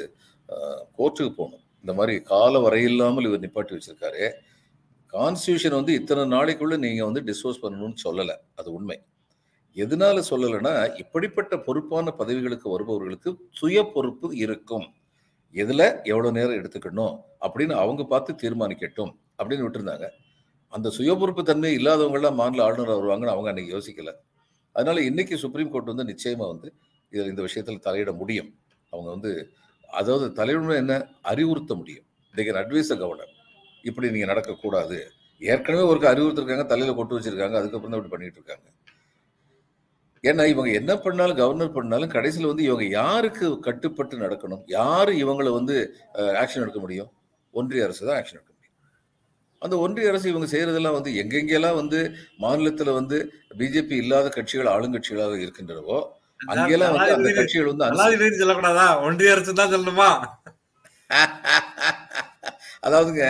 கோர்ட்டுக்கு 0.97 1.31
போகணும். 1.39 1.63
இந்த 1.83 1.93
மாதிரி 1.97 2.13
கால 2.31 2.59
வரையில்லாமல் 2.65 3.27
இவர் 3.29 3.43
நிப்பாட்டி 3.45 3.75
வச்சிருக்காரு. 3.75 4.23
கான்ஸ்டியூஷன் 5.13 5.77
வந்து 5.79 5.93
இத்தனை 5.99 6.23
நாளைக்குள்ள 6.35 6.75
நீங்க 6.85 7.01
வந்து 7.09 7.21
டிஸ்போஸ் 7.29 7.63
பண்ணணும்னு 7.63 7.99
சொல்லலை. 8.05 8.35
அது 8.59 8.69
உண்மை. 8.77 8.97
எதனால 9.75 10.17
சொல்லலைன்னா 10.29 10.71
இப்படிப்பட்ட 11.01 11.53
பொறுப்பான 11.67 12.07
பதவிகளுக்கு 12.19 12.67
வருபவர்களுக்கு 12.73 13.29
சுய 13.59 13.77
பொறுப்பு 13.93 14.27
இருக்கும். 14.45 14.85
எதில் 15.55 15.85
எவ்வளோ 16.11 16.29
நேரம் 16.37 16.59
எடுத்துக்கணும் 16.59 17.15
அப்படின்னு 17.45 17.75
அவங்க 17.83 18.03
பார்த்து 18.13 18.31
தீர்மானிக்கட்டும் 18.43 19.11
அப்படின்னு 19.39 19.65
விட்டுருந்தாங்க. 19.65 20.07
அந்த 20.73 20.87
சுய 20.97 21.11
பொறுப்பு 21.15 21.43
தன்மை 21.43 21.71
இல்லாதவங்களாம் 21.79 22.39
மாநில 22.41 22.63
ஆளுநர் 22.67 22.93
வருவாங்கன்னு 22.93 23.35
அவங்க 23.35 23.49
அன்னைக்கு 23.51 23.75
யோசிக்கல. 23.75 24.11
அதனால 24.75 25.01
இன்னைக்கு 25.09 25.35
சுப்ரீம் 25.43 25.71
கோர்ட் 25.73 25.91
வந்து 25.93 26.05
நிச்சயமாக 26.11 26.49
வந்து 26.53 26.69
இதில் 27.13 27.31
இந்த 27.33 27.43
விஷயத்தில் 27.47 27.83
தலையிட 27.87 28.11
முடியும். 28.21 28.51
அவங்க 28.93 29.09
வந்து 29.15 29.31
அதாவது 29.89 30.27
தலையிடணும் 30.39 30.81
என்ன? 30.83 30.93
அறிவுறுத்த 31.31 31.73
முடியும். 31.81 32.05
They 32.33 32.43
can 32.47 32.61
advise 32.61 32.91
a 32.91 32.99
governor 33.01 33.33
இப்படி 33.85 34.07
நீங்கள் 34.15 34.31
நடக்கக்கூடாது. 34.33 34.97
ஏற்கனவே 35.41 35.83
ஒரு 35.91 35.99
அறிவுறுத்திருக்காங்க 36.13 36.65
தலையில் 36.73 36.97
கொட்டு 36.99 37.17
வச்சிருக்காங்க 37.17 37.57
அதுக்கப்புறம் 37.61 37.93
தான் 37.93 38.01
இப்படி 38.01 38.15
பண்ணிட்டு 38.15 38.39
இருக்காங்க. 38.41 38.65
ஏன்னா 40.29 40.43
இவங்க 40.51 40.69
என்ன 40.79 40.91
பண்ணாலும் 41.05 41.39
கவர்னர் 41.41 41.75
பண்ணாலும் 41.77 42.11
கடைசியில் 42.15 42.49
வந்து 42.51 42.65
இவங்க 42.67 42.85
யாருக்கு 42.99 43.45
கட்டுப்பட்டு 43.67 44.15
நடக்கணும்? 44.23 44.63
யாரு 44.77 45.11
இவங்களை 45.23 45.51
வந்து 45.59 45.75
ஆக்ஷன் 46.41 46.63
எடுக்க 46.65 46.79
முடியும்? 46.83 47.09
ஒன்றிய 47.53 47.85
அரசு 47.87 48.01
தான் 48.07 48.17
ஆக்ஷன் 48.19 48.37
எடுக்க 48.39 48.51
முடியும். 48.51 48.77
அந்த 49.61 49.75
ஒன்றிய 49.85 50.11
அரசு 50.11 50.27
இவங்க 50.33 50.47
செய்யறதெல்லாம் 50.53 50.95
வந்து 50.97 51.11
எங்கெங்கெல்லாம் 51.21 51.79
வந்து 51.81 51.99
மாநிலத்துல 52.43 52.93
வந்து 52.99 53.17
பிஜேபி 53.59 53.97
இல்லாத 54.03 54.29
கட்சிகள் 54.37 54.69
ஆளுங்கட்சிகளாக 54.75 55.35
இருக்கின்றனவோ 55.43 55.97
அங்கெல்லாம் 56.53 56.93
வந்து 56.95 57.15
அந்த 57.17 57.31
கட்சிகள் 57.39 57.69
வந்து 57.71 58.39
சொல்லக்கூடாதா? 58.43 58.87
ஒன்றிய 59.07 59.33
அரசு 59.35 59.53
தான் 59.59 59.73
சொல்லணுமா? 59.73 60.09
அதாவதுங்க 62.85 63.25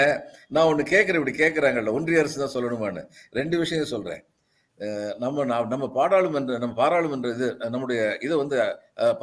நான் 0.55 0.69
ஒண்ணு 0.69 0.83
கேட்கிறேன் 0.93 1.19
இப்படி 1.21 1.35
கேட்கறாங்கல்ல 1.41 1.95
ஒன்றிய 1.97 2.21
அரசு 2.23 2.37
தான் 2.43 2.55
சொல்லணுமான்னு. 2.55 3.03
ரெண்டு 3.39 3.55
விஷயம் 3.63 3.91
சொல்றேன். 3.93 4.23
நம்ம 5.23 5.45
நம்ம 5.73 5.85
பாராளுமன்ற 5.97 6.57
நம்ம 6.63 6.75
பாராளுமன்ற 6.81 7.29
இது 7.35 7.47
நம்முடைய 7.73 8.01
இதை 8.25 8.35
வந்து 8.41 8.55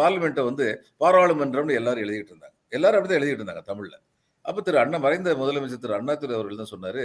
பார்லிமெண்ட்டை 0.00 0.44
வந்து 0.50 0.66
பாராளுமன்றம்னு 1.02 1.78
எல்லாரும் 1.80 2.04
எழுதிட்டு 2.06 2.32
இருந்தாங்க. 2.32 2.56
எல்லாரும் 2.76 2.98
அப்படிதான் 2.98 3.20
எழுதிட்டு 3.20 3.42
இருந்தாங்க 3.42 3.64
தமிழ்ல. 3.70 3.96
அப்ப 4.44 4.62
திரு 4.66 4.78
அண்ணா 4.82 4.98
மறைந்த 5.04 5.34
முதலமைச்சர் 5.40 5.82
திரு 5.84 5.96
அண்ணாதுரை 5.98 6.34
அவர்கள் 6.38 6.60
தான் 6.60 6.72
சொன்னாரு 6.74 7.04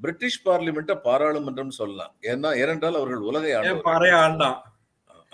பிரிட்டிஷ் 0.00 0.40
பார்லிமெண்ட்டை 0.48 0.96
பாராளுமன்றம்னு 1.06 1.78
சொல்லலாம். 1.80 2.12
ஏன்னா 2.30 2.50
ஏனென்றால் 2.62 2.98
அவர்கள் 3.00 3.28
உலகை 3.30 3.52
ஆண்டான் 3.60 4.58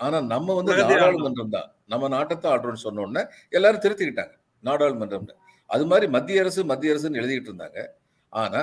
ஆனா 0.05 0.17
நம்ம 0.33 0.53
வந்து 0.59 0.73
நாடாளுமன்றம் 0.79 1.53
தான். 1.57 1.67
நம்ம 1.91 2.07
நாட்டத்தை 2.15 2.47
ஆடுறோம்னு 2.53 2.85
சொன்ன 2.85 3.01
உடனே 3.05 3.23
எல்லாரும் 3.57 3.83
திருத்திக்கிட்டாங்க 3.83 4.33
நாடாளுமன்றம்னு. 4.63 5.35
அது 5.69 5.83
மாதிரி 5.91 6.07
மத்திய 6.15 6.43
அரசு 6.43 6.61
மத்திய 6.71 6.93
அரசுன்னு 6.93 7.19
எழுதிட்டு 7.21 7.51
இருந்தாங்க. 7.51 7.79
ஆனா 8.33 8.61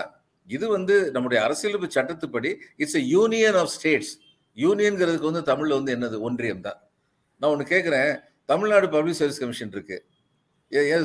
இது 0.49 0.67
வந்து 0.77 0.95
நம்முடைய 1.15 1.39
அரசியலமைப்பு 1.47 1.97
சட்டத்துப்படி 1.97 2.51
it's 2.83 2.99
a 3.01 3.03
union 3.17 3.59
of 3.63 3.73
states 3.77 4.13
யூனியன்ங்கிறதுக்கு 4.57 5.31
வந்து 5.31 5.43
தமிழில் 5.51 5.79
வந்து 5.79 5.93
என்னது? 5.97 6.17
ஒன்றியம் 6.29 6.65
தான் 6.69 6.79
நான் 7.41 7.53
ஒன்று 7.55 7.67
கேட்குறேன் 7.75 8.11
தமிழ்நாடு 8.53 8.87
பப்ளிக் 8.95 9.19
சர்வீஸ் 9.21 9.43
கமிஷன் 9.43 9.75
இருக்கு. 9.77 9.99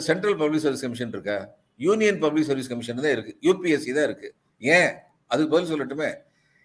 சென்ட்ரல் 0.07 0.37
பப்ளிக் 0.41 0.63
சர்வீஸ் 0.65 0.85
கமிஷன் 0.85 1.13
இருக்கா? 1.15 1.37
யூனியன் 1.85 2.19
பப்ளிக் 2.23 2.47
சர்வீஸ் 2.49 2.71
கமிஷன் 2.71 3.03
தான் 3.05 3.15
இருக்கு. 3.17 3.33
யூபிஎஸ்சி 3.47 3.91
தான் 3.97 4.07
இருக்கு. 4.09 4.29
ஏன்? 4.61 4.91
அதுக்கு 5.31 5.51
பதில் 5.53 5.71
சொல்லட்டுமே. 5.71 6.09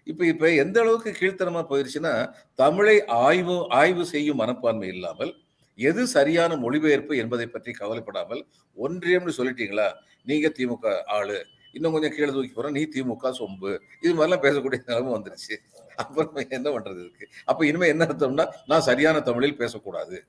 இப்போ 0.07 0.23
இப்போ 0.31 0.47
எந்த 0.63 0.77
அளவுக்கு 0.83 1.11
கீழ்த்தனமாக 1.19 1.65
போயிடுச்சுன்னா 1.71 2.13
தமிழை 2.61 2.95
ஆய்வு 3.25 3.55
ஆய்வு 3.79 4.03
செய்யும் 4.13 4.39
மனப்பான்மை 4.41 4.87
இல்லாமல் 4.95 5.31
எது 5.79 6.01
சரியான 6.15 6.55
மொழிபெயர்ப்பு 6.63 7.13
என்பதை 7.23 7.45
பற்றி 7.55 7.71
கவலைப்படாமல் 7.81 8.41
ஒன்றியம்னு 8.77 9.33
சொல்லிட்டீங்களா? 9.39 9.87
நீங்க 10.29 10.47
திமுக 10.57 10.85
ஆளு. 11.17 11.39
இன்னும் 11.71 11.91
கொஞ்சம் 11.91 12.11
கீழே 12.11 12.31
தூக்கி 12.31 12.61
போறோம் 12.61 12.71
நீ 12.71 12.83
திமுக 12.83 13.23
சொம்பு. 13.23 13.79
இது 14.01 14.15
மாதிரிலாம் 14.15 14.39
பேசக்கூடிய 14.39 14.81
நிலைமை 14.85 15.13
வந்துருச்சு. 15.13 15.57
அப்புறம் 15.95 16.35
என்ன 16.35 16.69
பண்றது 16.69 16.99
இருக்கு 16.99 17.29
அப்ப 17.45 17.65
இனிமே 17.65 17.87
என்ன 17.87 18.05
அர்த்தம்னா 18.05 18.53
நான் 18.65 18.81
சரியான 18.81 19.19
தமிழில் 19.19 19.57
பேசக்கூடாது. 19.57 20.25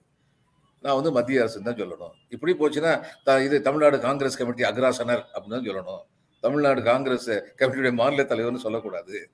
நான் 0.81 0.95
வந்து 0.95 1.13
மத்திய 1.13 1.41
அரசு 1.41 1.63
தான் 1.63 1.75
சொல்லணும். 1.75 2.11
இப்படி 2.29 2.53
போச்சுன்னா 2.53 3.05
த- 3.25 3.43
இது 3.43 3.61
தமிழ்நாடு 3.61 4.01
காங்கிரஸ் 4.01 4.37
கமிட்டி 4.37 4.63
அக்ராசனர் 4.63 5.25
அப்படின்னு 5.33 5.33
தான் 5.33 5.47
சொல்லணும். 5.47 6.01
தமிழ்நாடு 6.41 6.83
காங்கிரஸ் 6.83 7.31
கமிட்டியுடைய 7.31 7.93
மாநில 7.93 8.23
தலைவர்னு 8.23 8.57
சொல்லக்கூடாது. 8.57 9.31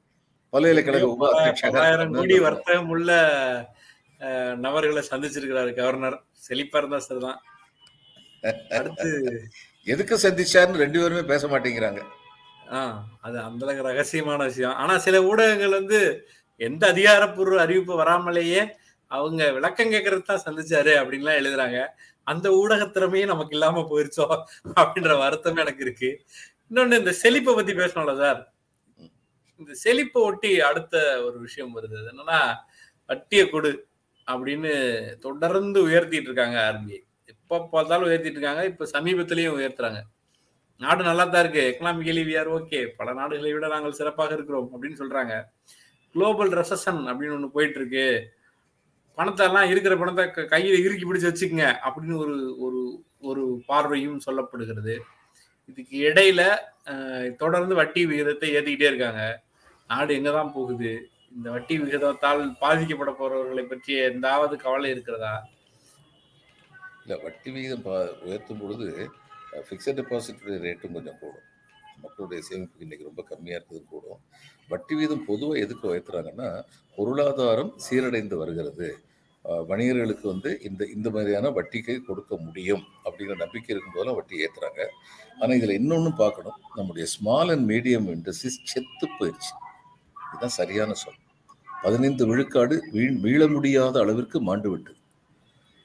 பல்கலைக்கழக 0.51 1.09
உப 1.09 1.31
பல- 1.31 1.51
அத்தியட்சகர் 1.51 1.73
பல்லாயிரம் 1.73 2.13
அப்படின்னு 2.13 2.17
கோடி. 2.17 2.39
வர்த்தகம் 2.39 2.89
உள்ள 2.89 3.13
நபர்களை 4.57 5.03
சந்திச்சிருக்கிறாரு 5.11 5.75
கவர்னர். 5.75 6.23
செழிப்பா 6.49 6.77
இருந்தா 6.77 6.99
சரிதான். 6.99 7.43
அடுத்து 8.71 9.43
எதுக்கு 9.89 10.17
சந்திச்சாருன்னு 10.17 10.77
ரெண்டு 10.77 11.01
பேருமே 11.01 11.23
பேச 11.23 11.47
மாட்டேங்கிறாங்க. 11.47 12.03
ஆஹ் 12.71 13.01
அது 13.21 13.41
அந்த 13.41 13.67
ரகசியமான 13.67 14.37
விஷயம். 14.37 14.75
ஆனா 14.75 14.99
சில 14.99 15.23
ஊடகங்கள் 15.23 15.69
வந்து 15.69 16.29
எந்த 16.57 16.87
அதிகாரப்பூர்வ 16.87 17.61
அறிவிப்பு 17.61 18.03
வராமலேயே 18.03 18.69
அவங்க 19.07 19.53
விளக்கம் 19.53 19.93
கேட்கறது 19.93 20.23
தான் 20.23 20.43
சந்திச்சாரு 20.45 20.93
அப்படின்லாம் 21.03 21.39
எழுதுறாங்க. 21.39 21.87
அந்த 22.25 22.51
ஊடக 22.51 22.85
திறமையே 22.85 23.27
நமக்கு 23.27 23.57
இல்லாம 23.57 23.87
போயிருச்சோ 23.91 24.43
அப்படின்ற 24.77 25.19
வருத்தம் 25.19 25.57
எனக்கு 25.57 25.85
இருக்கு. 25.85 26.25
இன்னொன்னு 26.71 26.99
இந்த 26.99 27.13
செழிப்பை 27.13 27.55
பத்தி 27.55 27.73
பேசணும்ல 27.73 28.19
சார். 28.21 28.53
இந்த 29.57 29.75
செழிப்பை 29.75 30.23
ஒட்டி 30.23 30.61
அடுத்த 30.61 31.23
ஒரு 31.25 31.39
விஷயம் 31.39 31.77
வருது. 31.77 31.97
அது 31.97 32.13
என்னன்னா 32.17 32.55
வட்டிய 33.07 33.51
கொடு 33.51 33.87
அப்படின்னு 34.27 35.15
தொடர்ந்து 35.19 35.89
உயர்த்திட்டு 35.89 36.21
இருக்காங்க 36.21 36.75
ஆர்பிஐ. 36.75 37.07
எப்போ 37.51 37.69
பார்த்தாலும் 37.73 38.09
உயர்த்திட்டு 38.09 38.39
இருக்காங்க 38.39 38.65
இப்போ 38.65 38.85
சமீபத்திலையும் 38.93 39.55
உயர்த்துறாங்க. 39.59 40.01
நாடு 40.81 41.03
நல்லா 41.05 41.25
தான் 41.25 41.43
இருக்கு 41.45 41.63
எக்கனாமிக்கலி 41.71 42.23
வி 42.27 42.39
ஆர் 42.39 42.49
ஓகே 42.49 42.87
பல 42.97 43.13
நாடுகளை 43.13 43.53
விட 43.53 43.67
நாங்கள் 43.69 43.93
சிறப்பாக 43.93 44.35
இருக்கிறோம் 44.35 44.71
அப்படின்னு 44.73 44.99
சொல்றாங்க. 44.99 45.35
குளோபல் 46.15 46.53
ரெசன் 46.53 47.01
அப்படின்னு 47.11 47.37
ஒன்று 47.37 47.51
போயிட்டு 47.51 47.79
இருக்கு 47.81 48.05
பணத்தை 49.19 49.47
எல்லாம் 49.47 49.71
இருக்கிற 49.71 49.97
பணத்தை 49.97 50.47
க- 50.47 50.61
இறுக்கி 50.83 51.07
பிடிச்சு 51.07 51.31
வச்சுக்கங்க 51.31 51.67
அப்படின்னு 51.87 52.17
ஒரு 52.17 52.37
ஒரு 52.59 52.81
ஒரு 53.21 53.45
பார்வையும் 53.67 54.21
சொல்லப்படுகிறது. 54.27 54.95
இதுக்கு 55.69 55.97
இடையில 56.09 56.43
தொடர்ந்து 57.37 57.75
வட்டி 57.75 58.07
விகிதத்தை 58.07 58.49
ஏற்றிக்கிட்டே 58.57 58.91
இருக்காங்க. 58.93 59.23
நாடு 59.91 60.15
எங்கே 60.15 60.33
தான் 60.33 60.53
போகுது? 60.53 60.93
இந்த 61.37 61.51
வட்டி 61.51 61.79
விகிதத்தால் 61.79 62.43
பாதிக்கப்பட 62.61 63.13
போறவர்களை 63.19 63.65
பற்றி 63.67 63.95
எந்தாவது 64.11 64.57
கவலை 64.57 64.91
இருக்கிறதா? 64.91 65.35
இல்லை 67.09 67.25
வட்டி 67.25 67.51
விகிதம் 67.51 67.85
பா- 67.85 68.19
உயர்த்தும் 68.19 68.61
பொழுது 68.61 69.11
ஃபிக்ஸட் 69.53 69.99
டெபாசிட்டுடைய 69.99 70.57
ரேட்டும் 70.67 70.93
கொஞ்சம் 70.93 71.19
கூடும். 71.21 71.47
மக்களுடைய 72.03 72.43
சேமிப்பு 72.43 72.85
இன்றைக்கி 72.85 73.03
ரொம்ப 73.03 73.23
கம்மியாக 73.31 73.59
இருக்கிறது 73.59 73.85
கூடும். 73.89 74.19
வட்டி 74.69 74.95
வீதம் 74.95 75.25
பொதுவாக 75.25 75.59
எதுக்கு 75.59 75.87
உயர்த்துறாங்கன்னா 75.95 76.65
பொருளாதாரம் 76.97 77.73
சீரடைந்து 77.91 78.35
வருகிறது. 78.35 78.89
வணிகர்களுக்கு 79.45 80.27
வந்து 80.27 80.61
இந்த 80.61 80.85
இந்த 80.85 81.11
மாதிரியான 81.11 81.49
வட்டிக்கு 81.49 82.05
கொடுக்க 82.05 82.37
முடியும் 82.37 82.85
அப்படிங்கிற 83.05 83.37
நம்பிக்கை 83.37 83.77
இருக்கும்போதெல்லாம் 83.77 84.15
வட்டி 84.15 84.45
ஏற்றுறாங்க 84.45 84.81
ஆனால் 85.41 85.57
இதில் 85.57 85.71
இன்னொன்று 85.71 86.13
பார்க்கணும். 86.13 86.61
நம்முடைய 86.75 87.09
ஸ்மால் 87.09 87.49
அண்ட் 87.49 87.71
மீடியம் 87.71 88.09
இண்டஸ்ட்ரீஸ் 88.09 88.61
செத்து 88.65 89.09
போயிடுச்சு 89.19 89.53
இதுதான் 90.31 90.57
சரியான 90.61 90.93
சொல். 90.95 91.21
பதினைந்து 91.83 92.27
விழுக்காடு 92.27 92.89
வீழ் 92.93 93.17
மீள 93.17 93.47
முடியாத 93.49 94.01
அளவிற்கு 94.01 94.41
மாண்டு 94.41 94.71
விட்டது. 94.71 94.98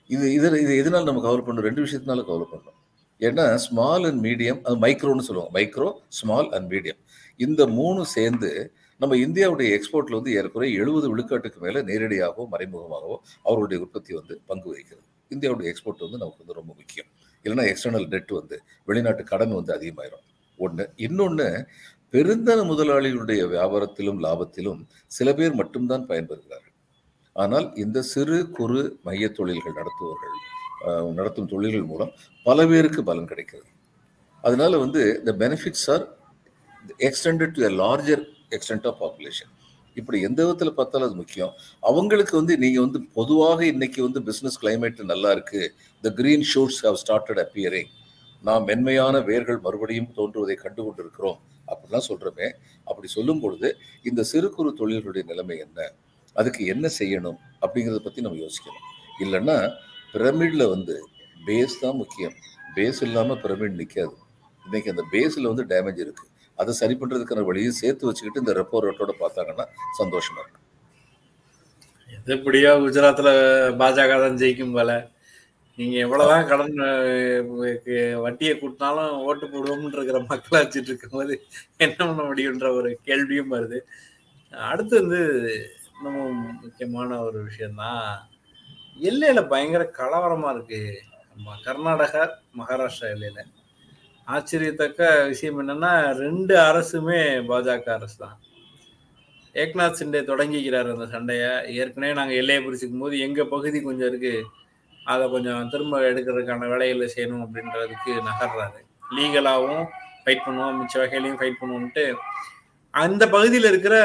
இது 0.10 0.33
இது 0.33 0.48
இது 0.62 0.74
எதனால 0.83 1.03
நம்ம 1.03 1.22
கவர் 1.22 1.43
பண்ணணும் 1.45 1.67
ரெண்டு 1.67 1.83
விஷயத்தினால 1.86 2.24
கவர் 2.25 2.51
பண்ணணும் 2.51 2.79
ஏன்னா 3.22 3.55
ஸ்மால் 3.55 4.05
அண்ட் 4.10 4.22
மீடியம் 4.25 4.60
அது 4.62 4.75
மைக்ரோன்னு 4.77 5.25
சொல்லுவாங்க. 5.27 5.53
மைக்ரோ 5.57 5.89
ஸ்மால் 6.07 6.50
அண்ட் 6.51 6.67
மீடியம் 6.74 7.00
இந்த 7.38 7.67
மூணு 7.67 8.05
சேர்ந்து 8.05 8.72
நம்ம 9.01 9.15
இந்தியாவுடைய 9.15 9.67
எக்ஸ்போர்ட்ல 9.77 10.17
வந்து 10.19 10.33
ஏறக்குறைய 10.33 10.79
எழுபது 10.79 11.07
விழுக்காட்டுக்கு 11.12 11.60
மேலே 11.60 11.79
நேரடியாகவோ 11.81 12.43
மறைமுகமாகவோ 12.51 13.17
அவர்களுடைய 13.43 13.83
உற்பத்தி 13.83 14.13
வந்து 14.13 14.41
பங்கு 14.45 14.67
வகிக்கிறது. 14.74 15.07
இந்தியாவுடைய 15.31 15.67
எக்ஸ்போர்ட் 15.72 16.03
வந்து 16.05 16.17
நமக்கு 16.17 16.43
வந்து 16.43 16.60
ரொம்ப 16.60 16.74
முக்கியம். 16.77 17.10
இல்லைன்னா 17.45 17.65
எக்ஸ்டர்னல் 17.72 18.07
டெட் 18.07 18.31
வந்து 18.31 18.57
வெளிநாட்டு 18.86 19.24
கடன் 19.24 19.53
வந்து 19.53 19.74
அதிகமாயிரும். 19.77 20.25
ஒன்று 20.60 20.86
இன்னொன்று 20.95 21.48
பெருந்தன 22.13 22.60
முதலாளிகளுடைய 22.72 23.41
வியாபாரத்திலும் 23.53 24.19
லாபத்திலும் 24.25 24.81
சில 25.07 25.33
பேர் 25.33 25.53
மட்டும்தான் 25.53 26.07
பயன்பெறுகிறார்கள். 26.07 26.73
ஆனால் 27.35 27.67
இந்த 27.83 27.99
சிறு 28.13 28.37
குறு 28.57 28.81
மைய 29.07 29.27
தொழில்கள் 29.37 29.77
நடத்துவர்கள் 29.79 30.35
நடத்தும் 31.19 31.49
தொழில்கள் 31.53 31.89
மூலம் 31.91 32.11
பல 32.47 32.65
பேருக்கு 32.71 33.01
பலன் 33.09 33.29
கிடைக்கிறது. 33.31 33.69
அதனால 34.43 34.71
வந்து 34.83 35.01
இந்த 35.19 35.31
benefits 35.43 35.87
are 35.95 36.05
extended 37.07 37.53
to 37.57 37.69
larger 37.83 38.23
extent 38.57 38.87
of 38.91 38.99
population 39.03 39.51
இப்படி 39.97 40.17
எந்த 40.27 40.39
விதத்தில் 40.43 40.77
பார்த்தாலும் 40.77 41.07
அது 41.09 41.17
முக்கியம். 41.21 41.51
அவங்களுக்கு 41.89 42.33
வந்து 42.39 42.53
நீங்கள் 42.63 42.85
வந்து 42.85 42.99
பொதுவாக 43.17 43.59
இன்னைக்கு 43.73 43.99
வந்து 44.07 44.21
பிஸ்னஸ் 44.29 44.59
கிளைமேட் 44.61 45.01
நல்லா 45.13 45.31
இருக்கு. 45.35 45.61
The 46.03 46.11
green 46.19 46.45
shoots 46.51 46.81
have 46.87 46.99
started 47.03 47.41
appearing 47.45 47.91
நாம் 48.47 48.65
மென்மையான 48.69 49.15
வேர்கள் 49.27 49.59
மறுபடியும் 49.65 50.09
தோன்றுவதை 50.17 50.55
கண்டு 50.63 50.81
கொண்டிருக்கிறோம் 50.85 51.37
அப்படிலாம் 51.71 52.07
சொல்கிறோமே 52.09 52.47
அப்படி 52.87 53.07
சொல்லும் 53.17 53.41
பொழுது 53.43 53.69
இந்த 54.09 54.21
சிறு 54.31 54.47
குறு 54.55 54.71
தொழில்களுடைய 54.79 55.23
நிலைமை 55.31 55.57
என்ன? 55.65 55.79
அதுக்கு 56.39 56.61
என்ன 56.73 56.85
செய்யணும் 56.99 57.39
அப்படிங்கிறத 57.63 58.01
பத்தி 58.05 58.25
நம்ம 58.25 58.39
யோசிக்கணும். 58.45 58.85
இல்லைன்னா 59.23 59.57
பிரமிட்ல 60.13 60.63
வந்து 60.75 60.95
பேஸ் 61.47 61.75
தான் 61.83 61.99
முக்கியம். 62.01 62.35
பேஸ் 62.75 63.01
இல்லாம 63.07 63.37
பிரமிட் 63.45 63.79
நிற்காது 63.81 64.15
இன்னைக்கு 64.65 64.91
அந்த 64.93 65.03
பேஸ்ல 65.13 65.49
வந்து 65.51 65.65
டேமேஜ் 65.71 66.03
இருக்கு. 66.05 66.25
அதை 66.57 66.71
சரி 66.79 66.95
பண்ணுறதுக்கான 66.99 67.43
வழியை 67.47 67.71
சேர்த்து 67.81 68.07
வச்சுக்கிட்டு 68.07 68.43
இந்த 68.43 68.53
ரெப்போ 68.59 68.81
ரேட்டோட 68.85 69.13
பார்த்தாங்கன்னா 69.23 69.65
சந்தோஷமா 69.99 70.41
இருக்கும் 70.43 70.61
எது 72.15 72.31
எப்படியோ 72.35 72.71
குஜராத்தில் 72.83 73.31
பாஜக 73.81 74.17
தான் 74.23 74.39
ஜெயிக்கும் 74.41 74.75
போல. 74.77 74.91
நீங்க 75.77 75.95
எவ்வளவுதான் 76.05 76.47
கடன் 76.49 76.75
வட்டியை 78.25 78.53
கூட்டினாலும் 78.55 79.13
ஓட்டு 79.27 79.45
போடுவோம்னு 79.53 79.97
இருக்கிற 79.97 80.19
மக்களை 80.31 80.57
வச்சுட்டு 80.63 80.91
இருக்கும்போது 80.91 81.35
என்ன 81.85 81.97
பண்ண 81.99 82.21
முடியுன்ற 82.29 82.67
ஒரு 82.79 82.89
கேள்வியும் 83.07 83.53
வருது. 83.55 83.79
அடுத்து 84.53 84.93
வந்து 85.01 85.21
இன்னும் 86.05 86.39
முக்கியமான 86.62 87.10
ஒரு 87.25 87.39
விஷயம்தான் 87.43 88.07
எல்லையில 89.10 89.41
பயங்கர 89.51 89.83
கலவரமா 89.98 90.50
இருக்கு. 90.55 90.79
நம்ம 91.36 91.53
கர்நாடகா 91.65 92.24
மகாராஷ்டிரா 92.60 93.07
எல்லையில. 93.13 93.39
ஆச்சரியத்தக்க 94.27 95.27
விஷயம் 95.27 95.60
என்னன்னா 95.62 95.91
ரெண்டு 96.24 96.55
அரசுமே 96.55 97.19
பாஜக 97.51 97.88
அரசு 97.98 98.17
தான். 98.24 98.36
ஏக்நாத் 99.62 99.98
சிண்டே 100.00 100.22
தொடங்கிக்கிறார் 100.31 100.89
அந்த 100.93 101.07
சண்டையை. 101.13 101.51
ஏற்கனவே 101.75 102.13
நாங்கள் 102.19 102.39
எல்லையை 102.41 102.60
பிரிச்சுக்கும் 102.65 103.05
போது 103.05 103.19
எங்கள் 103.27 103.51
பகுதி 103.55 103.81
கொஞ்சம் 103.88 104.10
இருக்கு. 104.12 104.36
அதை 105.13 105.29
கொஞ்சம் 105.36 105.69
திரும்ப 105.69 106.01
எடுக்கிறதுக்கான 106.10 106.69
வேலைகளை 106.74 107.10
செய்யணும் 107.15 107.45
அப்படின்றதுக்கு 107.45 108.13
நகர்றாரு. 108.29 108.81
லீகலாகவும் 109.17 109.86
ஃபைட் 110.25 110.45
பண்ணுவோம் 110.48 110.77
மிச்ச 110.81 110.98
வகையிலையும் 111.03 111.39
ஃபைட் 111.39 111.62
பண்ணுவோம்ட்டு 111.62 112.05
அந்த 112.93 113.23
பகுதியில் 113.35 113.69
இருக்கிற 113.71 113.95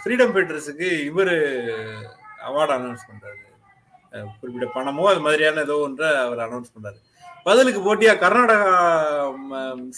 ஃப்ரீடம் 0.00 0.32
ஃபைட்டர்ஸுக்கு 0.34 0.88
இவர் 1.10 1.34
அவார்டு 2.48 2.74
அனௌன்ஸ் 2.76 3.08
பண்ணுறாரு 3.08 3.40
குறிப்பிட்ட 4.40 4.66
பணமோ 4.76 5.04
அது 5.12 5.20
மாதிரியான 5.26 5.62
ஏதோ 5.66 5.76
ஒன்றை 5.86 6.08
அவர் 6.24 6.44
அனௌன்ஸ் 6.46 6.74
பண்ணுறாரு 6.74 6.98
பதிலுக்கு 7.46 7.80
போட்டியாக 7.86 8.22
கர்நாடகா 8.24 8.72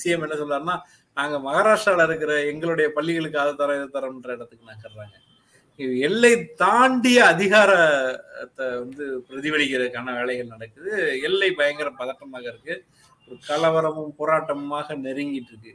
சிஎம் 0.00 0.24
என்ன 0.26 0.36
சொல்றாருன்னா 0.40 0.76
நாங்கள் 1.16 1.44
மகாராஷ்டிராவில் 1.46 2.06
இருக்கிற 2.08 2.32
எங்களுடைய 2.50 2.86
பள்ளிகளுக்கு 2.96 3.38
அதை 3.42 3.52
தரோம் 3.60 3.78
இதை 3.78 3.88
தரோம்ன்ற 3.96 4.30
இடத்துக்கு 4.36 4.70
நகர்றாங்க. 4.70 5.16
இது 5.78 5.92
எல்லை 6.08 6.32
தாண்டிய 6.62 7.18
அதிகாரத்தை 7.32 8.66
வந்து 8.82 9.04
பிரதிபலிக்கிறதுக்கான 9.28 10.14
வேலைகள் 10.18 10.52
நடக்குது. 10.54 10.92
எல்லை 11.28 11.50
பயங்கர 11.60 11.88
பதட்டமாக 12.00 12.46
இருக்கு. 12.52 12.74
ஒரு 13.28 13.38
கலவரமும் 13.48 14.14
போராட்டமாக 14.20 14.96
நெருங்கிட்டு 15.06 15.52
இருக்கு. 15.52 15.74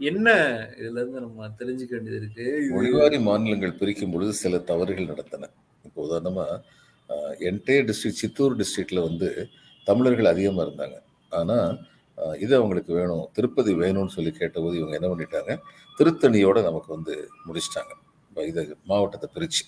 என்ன 0.00 0.28
இதுல 0.80 1.00
இருந்து 1.02 1.20
நம்ம 1.24 1.48
தெரிஞ்சுக்க 1.60 1.92
வேண்டியது 1.94 2.18
இருக்கு 2.20 2.44
ஒளிவாரி 2.44 2.68
மொழிவாரி 2.74 3.18
மாநிலங்கள் 3.28 3.78
பிரிக்கும் 3.80 4.12
பொழுது 4.12 4.32
சில 4.42 4.58
தவறுகள் 4.70 5.10
நடந்தன. 5.12 5.48
இப்போ 5.86 6.00
உதாரணமா 6.06 6.46
என்டையர் 7.48 7.88
டிஸ்ட்ரிக்ட் 7.88 8.20
சித்தூர் 8.22 8.56
டிஸ்ட்ரிக்ட்ல 8.60 9.00
வந்து 9.08 9.28
தமிழர்கள் 9.86 10.32
அதிகமாக 10.32 10.64
இருந்தாங்க. 10.66 10.96
ஆனால் 11.32 11.70
இது 12.44 12.52
அவங்களுக்கு 12.60 12.92
வேணும் 13.00 13.24
திருப்பதி 13.36 13.72
வேணும்னு 13.82 14.14
சொல்லி 14.16 14.32
கேட்டபோது 14.40 14.74
இவங்க 14.80 14.94
என்ன 14.98 15.08
பண்ணிட்டாங்க 15.12 15.52
திருத்தணியோட 15.98 16.58
நமக்கு 16.68 16.90
வந்து 16.96 17.14
முடிச்சிட்டாங்க. 17.48 17.92
இதை 18.36 18.62
மாவட்டத்தை 18.90 19.28
பிரித்து 19.36 19.64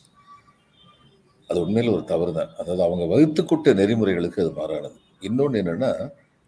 அது 1.50 1.58
உண்மையில் 1.64 1.94
ஒரு 1.94 2.04
தவறு 2.12 2.32
தான் 2.38 2.52
அதாவது 2.60 2.82
அவங்க 2.88 3.04
வகுத்துக்குட்ட 3.12 3.72
நெறிமுறைகளுக்கு 3.80 4.42
அது 4.44 4.52
மாறானது. 4.60 4.96
இன்னொன்று 5.28 5.60
என்னன்னா 5.62 5.90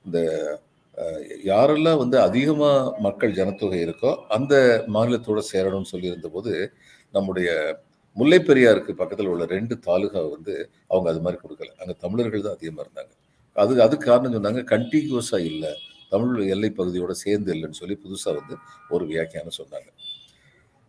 இந்த 0.04 0.18
யாரெல்லாம் 1.50 2.00
வந்து 2.02 2.16
அதிகமா 2.26 2.70
மக்கள் 3.06 3.36
ஜனத்தொகை 3.38 3.80
இருக்கோ 3.86 4.10
அந்த 4.36 4.54
மாநிலத்தோட 4.96 5.40
சேரணும்னு 5.52 5.92
சொல்லியிருந்த 5.92 6.28
போது 6.36 6.52
நம்முடைய 7.16 7.48
முல்லை 8.16 8.38
பெரியாருக்கு 8.48 8.92
பக்கத்தில் 9.00 9.30
உள்ள 9.32 9.44
ரெண்டு 9.54 9.74
தாலுகா 9.86 10.20
வந்து 10.34 10.54
அவங்க 10.92 11.08
அது 11.12 11.22
மாதிரி 11.24 11.38
கொடுக்கல. 11.40 11.70
அங்க 11.82 11.92
தமிழர்கள் 12.04 12.44
தான் 12.46 12.56
அதிகமா 12.58 12.80
இருந்தாங்க. 12.84 13.12
அது 13.56 13.82
அதுக்கு 13.86 14.06
காரணம் 14.10 14.36
சொன்னாங்க 14.36 14.62
கண்டினியூஸாக 14.74 15.48
இல்லை. 15.50 15.72
தமிழ் 16.12 16.50
எல்லை 16.54 16.70
பகுதியோட 16.78 17.12
சேர்ந்து 17.24 17.50
இல்லைன்னு 17.54 17.80
சொல்லி 17.82 17.96
புதுசாக 18.04 18.34
வந்து 18.40 18.56
ஒரு 18.94 19.04
வியாக்கியானம் 19.12 19.58
சொன்னாங்க. 19.60 19.88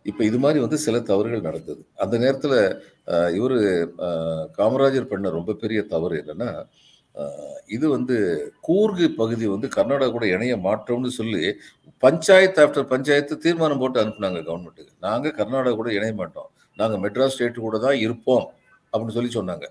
இப்ப 0.06 0.20
இது 0.30 0.38
மாதிரி 0.44 0.58
வந்து 0.64 0.78
சில 0.86 0.96
தவறுகள் 1.10 1.46
நடந்தது. 1.48 1.82
அந்த 2.02 2.14
நேரத்துல 2.24 2.54
இவர் 3.38 3.54
இவரு 3.56 3.60
காமராஜர் 4.58 5.10
பண்ண 5.12 5.30
ரொம்ப 5.38 5.54
பெரிய 5.62 5.80
தவறு 5.94 6.16
என்னன்னா 6.22 6.50
இது 7.76 7.86
வந்து 7.94 8.16
கூர்கு 8.66 9.06
பகுதி 9.20 9.46
வந்து 9.52 9.68
கர்நாடகா 9.76 10.12
கூட 10.16 10.26
இணைய 10.34 10.54
மாற்றோம்னு 10.66 11.10
சொல்லி 11.20 11.44
பஞ்சாயத்து 12.02 12.60
ஆஃப்டர் 12.64 12.90
பஞ்சாயத்து 12.92 13.34
தீர்மானம் 13.44 13.80
போட்டு 13.82 14.00
அனுப்புனாங்க 14.02 14.40
கவர்மெண்ட்டுக்கு 14.48 14.92
நாங்கள் 15.06 15.36
கர்நாடகா 15.38 15.76
கூட 15.80 15.90
இணைய 15.98 16.14
மாட்டோம். 16.20 16.48
நாங்கள் 16.78 17.00
மெட்ராஸ் 17.04 17.34
ஸ்டேட்டு 17.34 17.66
கூட 17.66 17.78
தான் 17.86 17.98
இருப்போம் 18.06 18.46
அப்படின்னு 18.92 19.16
சொல்லி 19.18 19.32
சொன்னாங்க. 19.38 19.66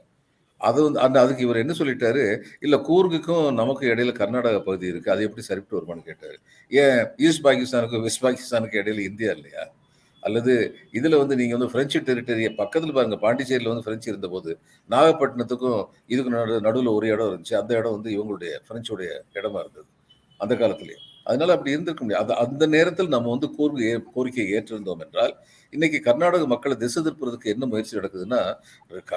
அது 0.62 0.80
வந்து 0.86 1.00
அந்த 1.06 1.18
அதுக்கு 1.24 1.46
இவர் 1.46 1.62
என்ன 1.64 1.74
சொல்லிட்டாரு? 1.80 2.24
இல்லை 2.66 2.78
கூர்குக்கும் 2.90 3.48
நமக்கு 3.62 3.84
இடையில 3.94 4.12
கர்நாடகா 4.20 4.60
பகுதி 4.68 4.86
இருக்குது 4.92 5.14
அது 5.16 5.26
எப்படி 5.28 5.44
சரிப்பட்டு 5.50 5.78
வருமான்னு 5.80 6.08
கேட்டார். 6.10 6.38
ஏன் 6.72 7.02
ஈஸ்ட் 7.28 7.44
பாகிஸ்தானுக்கும் 7.48 8.06
வெஸ்ட் 8.08 8.24
பாகிஸ்தானுக்கு 8.26 8.82
இடையில 8.82 9.04
இந்தியா 9.10 9.32
இல்லையா? 9.38 9.64
அல்லது 10.26 10.76
இதில் 10.92 11.16
வந்து 11.16 11.36
நீங்கள் 11.36 11.58
வந்து 11.58 11.74
ஃப்ரெஞ்சு 11.74 12.00
டெரிட்டரியை 12.00 12.56
பக்கத்தில் 12.56 12.94
பாருங்கள் 12.94 13.20
பாண்டிச்சேரியில் 13.20 13.68
வந்து 13.68 13.84
ஃப்ரெஞ்சு 13.84 14.10
இருந்தபோது 14.10 14.58
நாகப்பட்டினத்துக்கும் 14.90 15.86
இதுக்கு 16.08 16.32
நடு 16.32 16.62
நடுவில் 16.62 16.88
ஒரு 16.88 17.08
இடம் 17.08 17.28
இருந்துச்சு. 17.28 17.56
அந்த 17.56 17.76
இடம் 17.76 18.02
வந்து 18.02 18.12
இவங்களுடைய 18.12 18.50
ஃப்ரெஞ்சுடைய 18.68 19.08
இடமா 19.34 19.60
இருந்தது. 19.60 19.86
அந்த 20.38 20.56
காலத்திலேயே. 20.56 20.98
அதனால 21.24 21.52
அப்படி 21.52 21.72
இருந்திருக்க 21.72 22.06
முடியாது. 22.06 22.34
அது 22.34 22.48
அந்த 22.48 22.66
நேரத்தில் 22.66 23.08
நம்ம 23.08 23.30
வந்து 23.30 23.56
கோரிக்கை 23.56 23.86
ஏ- 23.86 24.04
கோரிக்கையை 24.14 24.62
ஏற்றிருந்தோம் 24.62 24.98
என்றால் 24.98 25.36
இன்னைக்கு 25.70 26.00
கர்நாடக 26.00 26.48
மக்களை 26.48 26.78
திசை 26.78 27.04
திருப்புறதுக்கு 27.04 27.44
என்ன 27.44 27.66
முயற்சி 27.66 27.98
நடக்குதுன்னா 27.98 28.56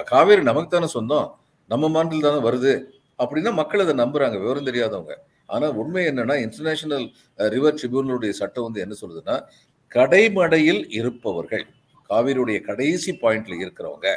காவேரி 0.05 0.43
நமக்கு 0.43 0.69
தானே 0.69 0.87
சொந்தம். 0.87 1.39
நம்ம 1.67 1.89
மாநிலத்தில் 1.89 2.41
தானே 2.41 2.49
வருது. 2.49 2.83
அப்படின்னா 3.17 3.53
மக்கள் 3.53 3.79
அதை 3.79 3.93
நம்புறாங்க. 3.93 4.39
விவரம் 4.39 4.65
தெரியாதவங்க. 4.65 5.15
ஆனால் 5.45 5.73
உண்மை 5.73 6.05
என்னன்னா 6.05 6.41
இன்டர்நேஷனல் 6.41 7.11
ரிவர் 7.35 7.73
ட்ரிபியூனலுடைய 7.73 8.29
சட்டம் 8.29 8.63
வந்து 8.63 8.81
என்ன 8.81 8.95
சொல்லுதுன்னா 9.01 9.43
கடைமடையில் 9.95 10.81
இருப்பவர்கள் 10.99 11.65
காவிரியுடைய 12.09 12.57
கடைசி 12.69 13.11
பாயிண்ட்ல 13.21 13.55
இருக்கிறவங்க 13.63 14.09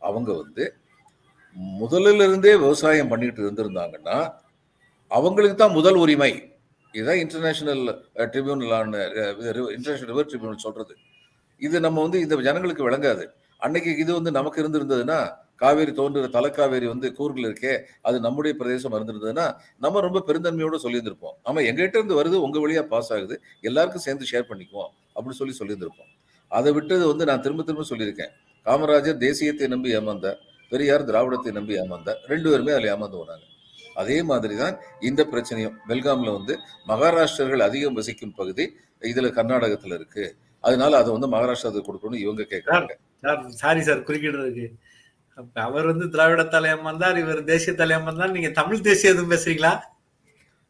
அவங்க 0.00 0.30
வந்து 0.42 0.64
முதலிலிருந்தே 1.80 2.52
விவசாயம் 2.64 3.10
பண்ணிட்டு 3.12 3.40
இருந்திருந்தாங்கன்னா 3.44 4.16
அவங்களுக்கு 5.10 5.56
தான் 5.56 5.76
முதல் 5.78 5.98
உரிமை. 6.02 6.32
இதுதான் 6.94 7.20
இன்டர்நேஷனல் 7.22 7.82
ட்ரிபியூனலான 8.32 8.92
இன்டர்நேஷனல் 9.76 10.10
ரிவர் 10.12 10.28
ட்ரிபியூனல் 10.30 10.64
சொல்றது. 10.66 10.94
இது 11.60 11.76
நம்ம 11.86 12.02
வந்து 12.04 12.18
இந்த 12.24 12.36
ஜனங்களுக்கு 12.48 12.88
விளங்காது. 12.88 13.24
அன்னைக்கு 13.64 13.90
இது 14.02 14.10
வந்து 14.18 14.30
நமக்கு 14.38 14.60
இருந்திருந்ததுன்னா 14.62 15.18
காவேரி 15.60 15.92
தோன்றுற 15.98 16.28
தலைக்காவேரி 16.36 16.86
வந்து 16.92 17.08
கூறுகள் 17.18 17.46
இருக்கே 17.48 17.74
அது 18.08 18.16
நம்முடைய 18.26 18.52
பிரதேசம் 18.60 18.94
இருந்திருந்ததுன்னா 18.96 19.46
நம்ம 19.84 20.00
ரொம்ப 20.06 20.22
பெருந்தன்மையோட 20.28 20.78
சொல்லியிருந்திருப்போம். 20.84 21.36
ஆமா 21.48 21.60
எங்ககிட்ட 21.68 21.96
இருந்து 22.00 22.18
வருது 22.20 22.38
உங்க 22.46 22.58
வழியா 22.64 22.82
பாஸ் 22.92 23.12
ஆகுது 23.16 23.36
எல்லாருக்கும் 23.70 24.04
சேர்ந்து 24.06 24.30
ஷேர் 24.32 24.50
பண்ணிக்குவோம் 24.50 24.90
அப்படின்னு 25.14 25.40
சொல்லி 25.40 25.54
சொல்லியிருந்திருப்போம். 25.60 26.10
அதை 26.50 26.70
விட்டது 26.76 27.04
வந்து 27.12 27.24
நான் 27.30 27.42
திரும்ப 27.44 27.62
திரும்ப 27.68 27.86
சொல்லியிருக்கேன். 27.92 28.32
காமராஜர் 28.66 29.18
தேசியத்தை 29.24 29.66
நம்பி 29.74 29.90
ஏமாந்தார் 29.98 30.38
பெரியார் 30.72 31.08
திராவிடத்தை 31.08 31.50
நம்பி 31.58 31.74
ஏமாந்தார் 31.82 32.20
ரெண்டு 32.30 32.48
பேருமே 32.50 32.72
அதில் 32.76 32.90
ஏமாந்து 32.94 33.18
போனாங்க. 33.20 33.44
அதே 34.02 34.16
மாதிரி 34.30 34.54
தான் 34.62 34.76
இந்த 35.08 35.22
பிரச்சனையும் 35.32 35.74
பெல்காம்ல 35.88 36.30
வந்து 36.38 36.54
மகாராஷ்டிரர்கள் 36.90 37.62
அதிகம் 37.68 37.98
வசிக்கும் 37.98 38.34
பகுதி 38.40 38.64
இதுல 39.10 39.28
கர்நாடகத்துல 39.38 39.94
இருக்கு. 39.98 40.24
அதனால 40.64 40.98
அதை 41.02 41.10
வந்து 41.16 41.28
மகாராஷ்டிராவுக்கு 41.34 41.88
கொடுக்கணும்னு 41.88 42.22
இவங்க 42.24 42.42
கேட்கறாங்க 42.52 42.92
சாரி 43.62 43.82
சார் 43.88 44.00
குறுக்கிடுறதுக்கு. 44.08 44.66
அவர் 45.54 45.86
வந்து 45.86 46.10
திராவிட 46.10 46.42
தலையமர்ந்தார் 46.42 47.18
இவர் 47.18 47.44
தேசிய 47.44 47.76
தலையமர்ந்தார் 47.76 48.30
நீங்க 48.30 48.48
தமிழ் 48.48 48.80
தேசிய 48.80 49.12
எதுவும் 49.12 49.30
பேசுறீங்களா? 49.30 49.78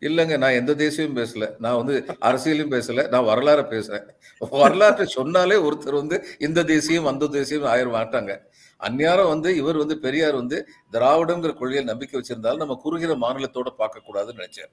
இல்லைங்க 0.01 0.39
நான் 0.39 0.53
எந்த 0.53 0.75
தேசியமும் 0.75 1.17
பேசல. 1.17 1.55
நான் 1.59 1.77
வந்து 1.77 2.05
அரசியலும் 2.21 2.73
பேசல. 2.75 3.09
நான் 3.09 3.25
வரலாறு 3.25 3.63
பேசுறேன். 3.63 4.07
வரலாற்றை 4.51 5.07
சொன்னாலே 5.07 5.57
ஒருத்தர் 5.57 5.93
வந்து 5.93 6.25
இந்த 6.39 6.65
தேசியம் 6.65 7.07
அந்த 7.07 7.27
தேசியம் 7.27 7.65
ஆயிர 7.65 7.99
மாட்டாங்க. 7.99 8.39
அந்நியாரம் 8.77 9.29
வந்து 9.29 9.57
இவர் 9.57 9.77
வந்து 9.77 9.99
பெரியார் 9.99 10.35
வந்து 10.35 10.69
திராவிடங்கிற 10.93 11.53
கொள்கையில் 11.55 11.85
நம்பிக்கை 11.85 12.21
வச்சிருந்தாலும் 12.21 12.57
நம்ம 12.57 12.81
குறுகிற 12.83 13.15
மாநிலத்தோட 13.15 13.67
பார்க்க 13.77 14.03
கூடாதுன்னு 14.07 14.41
நினைச்சார். 14.41 14.73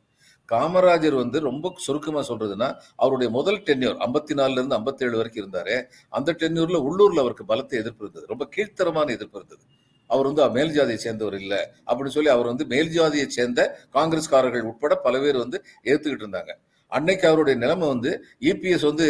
காமராஜர் 0.51 1.15
வந்து 1.15 1.39
ரொம்ப 1.39 1.73
சுருக்கமா 1.77 2.21
சொல்றதுன்னா 2.21 2.75
அவருடைய 2.95 3.31
முதல் 3.31 3.63
டென்யூர் 3.63 3.95
ஐம்பத்தி 3.95 4.33
நாலுல 4.33 4.51
இருந்து 4.51 4.77
ஐம்பத்தி 4.77 5.03
ஏழு 5.03 5.17
வரைக்கும் 5.17 5.53
இருந்தாரு. 5.53 5.83
அந்த 6.09 6.35
டென்யூர்ல 6.39 6.79
உள்ளூர்ல 6.87 7.19
அவருக்கு 7.19 7.43
பலத்தை 7.43 7.79
எதிர்ப்பு 7.83 8.09
இருந்தது. 8.09 8.25
ரொம்ப 8.27 8.49
கீழ்த்தரமான 8.55 9.09
எதிர்ப்பு 9.09 9.43
இருந்தது. 9.43 9.63
அவர் 10.13 10.27
வந்து 10.29 10.49
மேல் 10.57 10.73
ஜாதியை 10.77 10.99
சேர்ந்தவர் 11.05 11.37
இல்லை 11.41 11.61
அப்படின்னு 11.87 12.15
சொல்லி 12.15 12.31
அவர் 12.35 12.51
வந்து 12.51 12.65
மேல் 12.73 12.91
ஜாதியை 12.97 13.27
சேர்ந்த 13.37 13.61
காங்கிரஸ்காரர்கள் 13.97 14.67
உட்பட 14.71 14.95
பல 15.05 15.19
பேர் 15.23 15.43
வந்து 15.43 15.57
ஏத்துக்கிட்டு 15.91 16.25
இருந்தாங்க. 16.25 16.53
அன்னைக்கு 16.91 17.25
அவருடைய 17.29 17.55
நிலைமை 17.63 17.87
வந்து 17.93 18.11
இபிஎஸ் 18.49 18.85
வந்து 18.89 19.07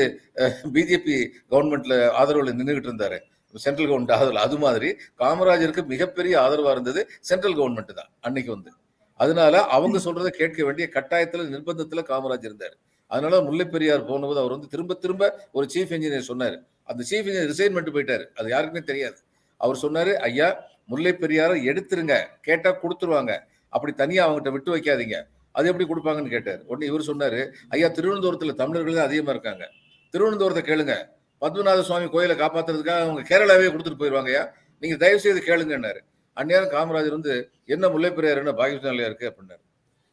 பிஜேபி 0.75 1.15
கவர்மெண்ட்ல 1.51 1.95
ஆதரவுல 2.19 2.51
நின்றுகிட்டு 2.59 2.89
இருந்தாரு. 2.89 3.17
சென்ட்ரல் 3.63 3.89
கவர்மெண்ட் 3.91 4.13
ஆதரவு. 4.17 4.41
அது 4.45 4.57
மாதிரி 4.65 4.89
காமராஜருக்கு 5.21 5.83
மிகப்பெரிய 5.93 6.33
ஆதரவா 6.43 6.71
இருந்தது 6.75 7.01
சென்ட்ரல் 7.29 7.57
கவர்மெண்ட் 7.59 7.97
தான் 7.99 8.11
அன்னைக்கு 8.27 8.51
வந்து. 8.55 8.71
அதனால 9.19 9.63
அவங்க 9.77 9.97
சொல்றதை 10.05 10.31
கேட்க 10.41 10.59
வேண்டிய 10.67 10.85
கட்டாயத்துல 10.93 11.47
நிர்பந்தத்துல 11.55 12.03
காமராஜ் 12.11 12.47
இருந்தார். 12.49 12.75
அதனால 13.11 13.41
முல்லை 13.47 13.65
பெரியார் 13.73 14.07
போனபோது 14.09 14.39
அவர் 14.41 14.55
வந்து 14.55 14.69
திரும்ப 14.73 14.93
திரும்ப 15.03 15.23
ஒரு 15.57 15.65
சீஃப் 15.73 15.93
இன்ஜினியர் 15.97 16.29
சொன்னார். 16.31 16.57
அந்த 16.89 17.01
சீஃப் 17.09 17.27
இன்ஜினியர் 17.29 17.51
ரிசைன்மெண்ட் 17.51 17.93
போயிட்டாரு. 17.95 18.25
அது 18.39 18.49
யாருக்குமே 18.55 18.83
தெரியாது. 18.91 19.19
அவர் 19.61 19.81
சொன்னாரு 19.81 20.13
ஐயா 20.29 20.47
முல்லை 20.85 21.11
பெரியாரை 21.11 21.65
எடுத்துருங்க. 21.65 22.25
கேட்டா 22.41 22.77
கொடுத்துருவாங்க. 22.81 23.39
அப்படி 23.69 23.93
தனியா 23.93 24.29
அவங்ககிட்ட 24.29 24.51
விட்டு 24.51 24.75
வைக்காதீங்க. 24.75 25.23
அது 25.51 25.67
எப்படி 25.67 25.87
கொடுப்பாங்கன்னு 25.89 26.29
கேட்டார். 26.29 26.61
உடனே 26.65 26.91
இவர் 26.91 27.15
சொன்னாரு 27.15 27.53
ஐயா 27.69 27.87
திருவனந்தபுரத்துல 27.87 28.53
தமிழர்கள் 28.53 28.93
தான் 28.93 29.05
அதிகமா 29.05 29.29
இருக்காங்க. 29.29 29.71
திருவனந்தபுரத்தை 30.11 30.63
கேளுங்க. 30.63 31.05
பத்மநாத 31.41 31.81
சுவாமி 31.81 32.09
கோயிலை 32.09 32.35
காப்பாத்துறதுக்காக 32.35 32.99
அவங்க 32.99 33.21
கேரளாவே 33.21 33.71
கொடுத்துட்டு 33.71 33.99
போயிருவாங்கய்யா. 33.99 34.51
நீங்க 34.79 34.97
தயவு 34.97 35.19
செய்து 35.19 35.39
கேளுங்கன்னாரு. 35.39 35.99
அந்நேரம் 36.35 36.69
காமராஜர் 36.69 37.09
வந்து 37.09 37.49
என்ன 37.65 37.89
முல்லை 37.89 38.11
பெரியார் 38.11 38.37
என்ன 38.37 38.51
பாகிஸ்தான்ல 38.51 39.05
இருக்கு? 39.05 39.33
அப்படின்னாரு. 39.35 39.61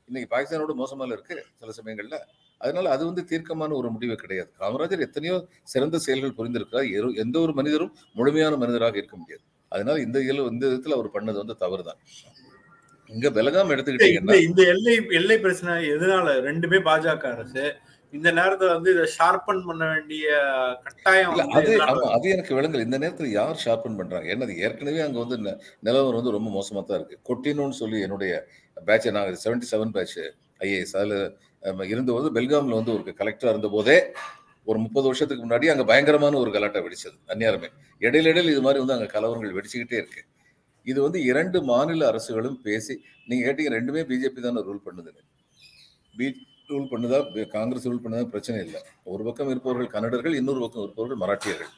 இன்னைக்கு 0.07 0.37
பாகிஸ்தானோட 0.37 0.77
மோசமால 0.77 1.07
இருக்கு 1.07 1.45
சில 1.55 1.73
சமயங்கள்ல. 1.83 2.19
அதனால 2.59 2.91
அது 2.91 3.05
வந்து 3.05 3.25
தீர்க்கமான 3.25 3.75
ஒரு 3.75 3.91
முடிவு 3.91 4.15
கிடையாது. 4.15 4.53
காமராஜர் 4.61 5.01
எத்தனையோ 5.01 5.47
சிறந்த 5.63 5.99
செயல்கள் 5.99 6.47
புரிந்திருக்கிறார். 6.47 6.91
எரு- 6.91 7.15
எந்த 7.15 7.39
ஒரு 7.39 7.53
மனிதரும் 7.53 7.97
முழுமையான 8.15 8.57
மனிதராக 8.57 8.97
இருக்க 8.97 9.17
முடியாது. 9.17 9.43
அதனால 9.73 9.97
இந்த 10.01 10.19
இயல் 10.21 10.41
இந்த 10.53 10.65
விதத்துல 10.67 10.97
அவர் 10.99 11.15
பண்ணது 11.15 11.39
வந்து 11.39 11.57
தவறுதான். 11.57 12.01
இங்க 13.11 13.29
பெலகாம் 13.31 13.73
எடுத்துக்கிட்டீங்கன்னா 13.75 14.39
இந்த 14.47 14.63
எல்லை 14.73 14.95
எல்லை 15.19 15.37
பிரச்சனை 15.39 15.75
எதனால? 15.95 16.35
ரெண்டுமே 16.49 16.79
பாஜக 16.89 17.27
அரசு. 17.35 17.65
இந்த 18.13 18.29
நேரத்துல 18.33 18.69
வந்து 18.75 18.91
இதை 18.95 19.07
ஷார்பன் 19.15 19.63
பண்ண 19.67 19.83
வேண்டிய 19.87 20.27
கட்டாயம் 20.85 21.33
அது 21.59 21.73
ஆமா 21.87 22.07
அது 22.17 22.29
எனக்கு 22.29 22.53
விளங்கல. 22.59 22.85
இந்த 22.87 22.99
நேரத்துல 22.99 23.31
யார் 23.33 23.63
ஷார்பன் 23.65 23.99
பண்றாங்க? 23.99 24.29
என்னது 24.35 24.55
ஏற்கனவே 24.59 25.01
அங்க 25.01 25.19
வந்து 25.25 25.37
நிலவரம் 25.83 26.19
வந்து 26.21 26.37
ரொம்ப 26.37 26.51
மோசமா 26.57 26.83
தான் 26.83 26.99
இருக்கு. 27.01 27.19
கொட்டினோன்னு 27.29 27.81
சொல்லி 27.83 28.01
என்னுடைய 28.07 28.33
பேட்ச் 28.77 29.09
நான் 29.17 29.43
செவன்டி 29.45 29.69
செவன் 29.73 29.95
பேட்ச் 29.97 30.17
ஐஏஎஸ். 30.61 30.97
அதுல 30.99 31.17
இருந்தபோது 31.89 32.29
பெல்காம்ல 32.37 32.79
வந்து 32.81 32.95
ஒரு 32.97 33.15
கலெக்டரா 33.21 33.53
இருந்த 33.55 33.69
போதே 33.69 33.99
ஒரு 34.69 34.79
முப்பது 34.85 35.07
வருஷத்துக்கு 35.09 35.45
முன்னாடி 35.45 35.67
அங்க 35.73 35.85
பயங்கரமான 35.91 36.39
ஒரு 36.43 36.51
கலாட்டா 36.57 36.81
வெடிச்சது 36.87 37.17
அந்நியாரமே 37.33 37.69
இடையில 38.03 38.31
இடையில 38.33 38.53
இது 38.55 38.65
மாதிரி 38.67 38.81
வந்து 38.83 38.97
அங்க 38.97 39.09
கலவரங்கள் 39.15 39.57
வெடிச்சுக்கிட்டே 39.59 39.99
இருக்கு. 40.03 40.23
இது 40.87 40.99
வந்து 41.07 41.19
இரண்டு 41.31 41.59
மாநில 41.71 42.07
அரசுகளும் 42.11 42.59
பேசி 42.67 42.95
நீங்க 43.29 43.43
கேட்டீங்க 43.47 43.71
ரெண்டுமே 43.77 44.03
பிஜேபி 44.11 44.43
தானே 44.47 44.61
ரூல் 44.69 44.85
பண்ணுதுன்னு. 44.87 45.23
பி 46.19 46.27
ரூல் 46.71 46.89
பண்ணுதா? 46.93 47.19
காங்கிரஸ் 47.57 47.89
ரூல் 47.91 48.03
பண்ணுதா? 48.05 48.25
பிரச்சனை 48.35 48.59
இல்லை. 48.67 48.81
ஒரு 49.13 49.23
பக்கம் 49.27 49.51
இருப்பவர்கள் 49.53 49.93
கன்னடர்கள் 49.95 50.39
இன்னொரு 50.41 50.61
பக்கம் 50.65 50.85
இருப்பவர்கள் 50.87 51.23
மராட்டியர்கள். 51.25 51.73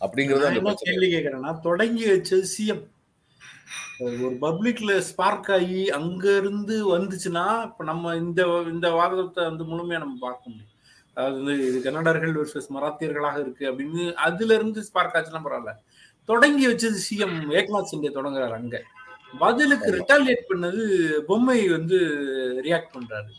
அப்படிங்கிறது 0.00 0.76
கேள்வி 0.86 1.08
கேட்கறேன்னா 1.14 1.52
தொடங்கி 1.66 2.06
வச்சது 2.12 2.46
சிஎம் 2.54 2.84
ஒரு 4.04 4.36
பப்ளிக்ல 4.44 4.94
ஸ்பார்க் 5.10 5.50
ஆகி 5.56 5.82
அங்க 5.98 6.24
இருந்து 6.40 6.76
வந்துச்சுன்னா 6.94 7.44
இப்ப 7.68 7.84
நம்ம 7.90 8.14
இந்த 8.22 8.42
இந்த 8.72 8.88
வாதத்தை 8.98 9.42
வந்து 9.50 9.64
முழுமையா 9.70 10.00
நம்ம 10.04 10.18
பார்க்க 10.26 10.50
முடியும். 10.50 10.72
அதாவது 11.16 11.36
வந்து 11.36 11.66
இது 11.68 11.78
கன்னடர்கள் 11.82 12.34
versus 12.36 12.66
மராத்தியர்களாக 12.76 13.36
இருக்கு 13.40 13.64
அப்படின்னு 13.70 14.12
அதுல 14.26 14.54
இருந்து 14.54 14.82
ஸ்பார்க் 14.82 15.16
ஆச்சுன்னா 15.16 15.42
பரவாயில்ல. 15.44 15.72
தொடங்கி 16.28 16.66
வச்சது 16.66 16.98
சிஎம் 17.06 17.36
ஏக்நாத் 17.52 17.90
சிண்டே 17.92 18.10
தொடங்குறாரு 18.18 18.52
அங்க. 18.52 18.76
பதிலுக்கு. 19.40 19.88
ரிட்டாலியேட் 19.98 20.48
பண்ணது 20.48 20.82
பொம்மை 21.28 21.68
வந்து 21.68 21.98
ரியாக்ட் 22.62 22.94
பண்றாரு. 22.96 23.30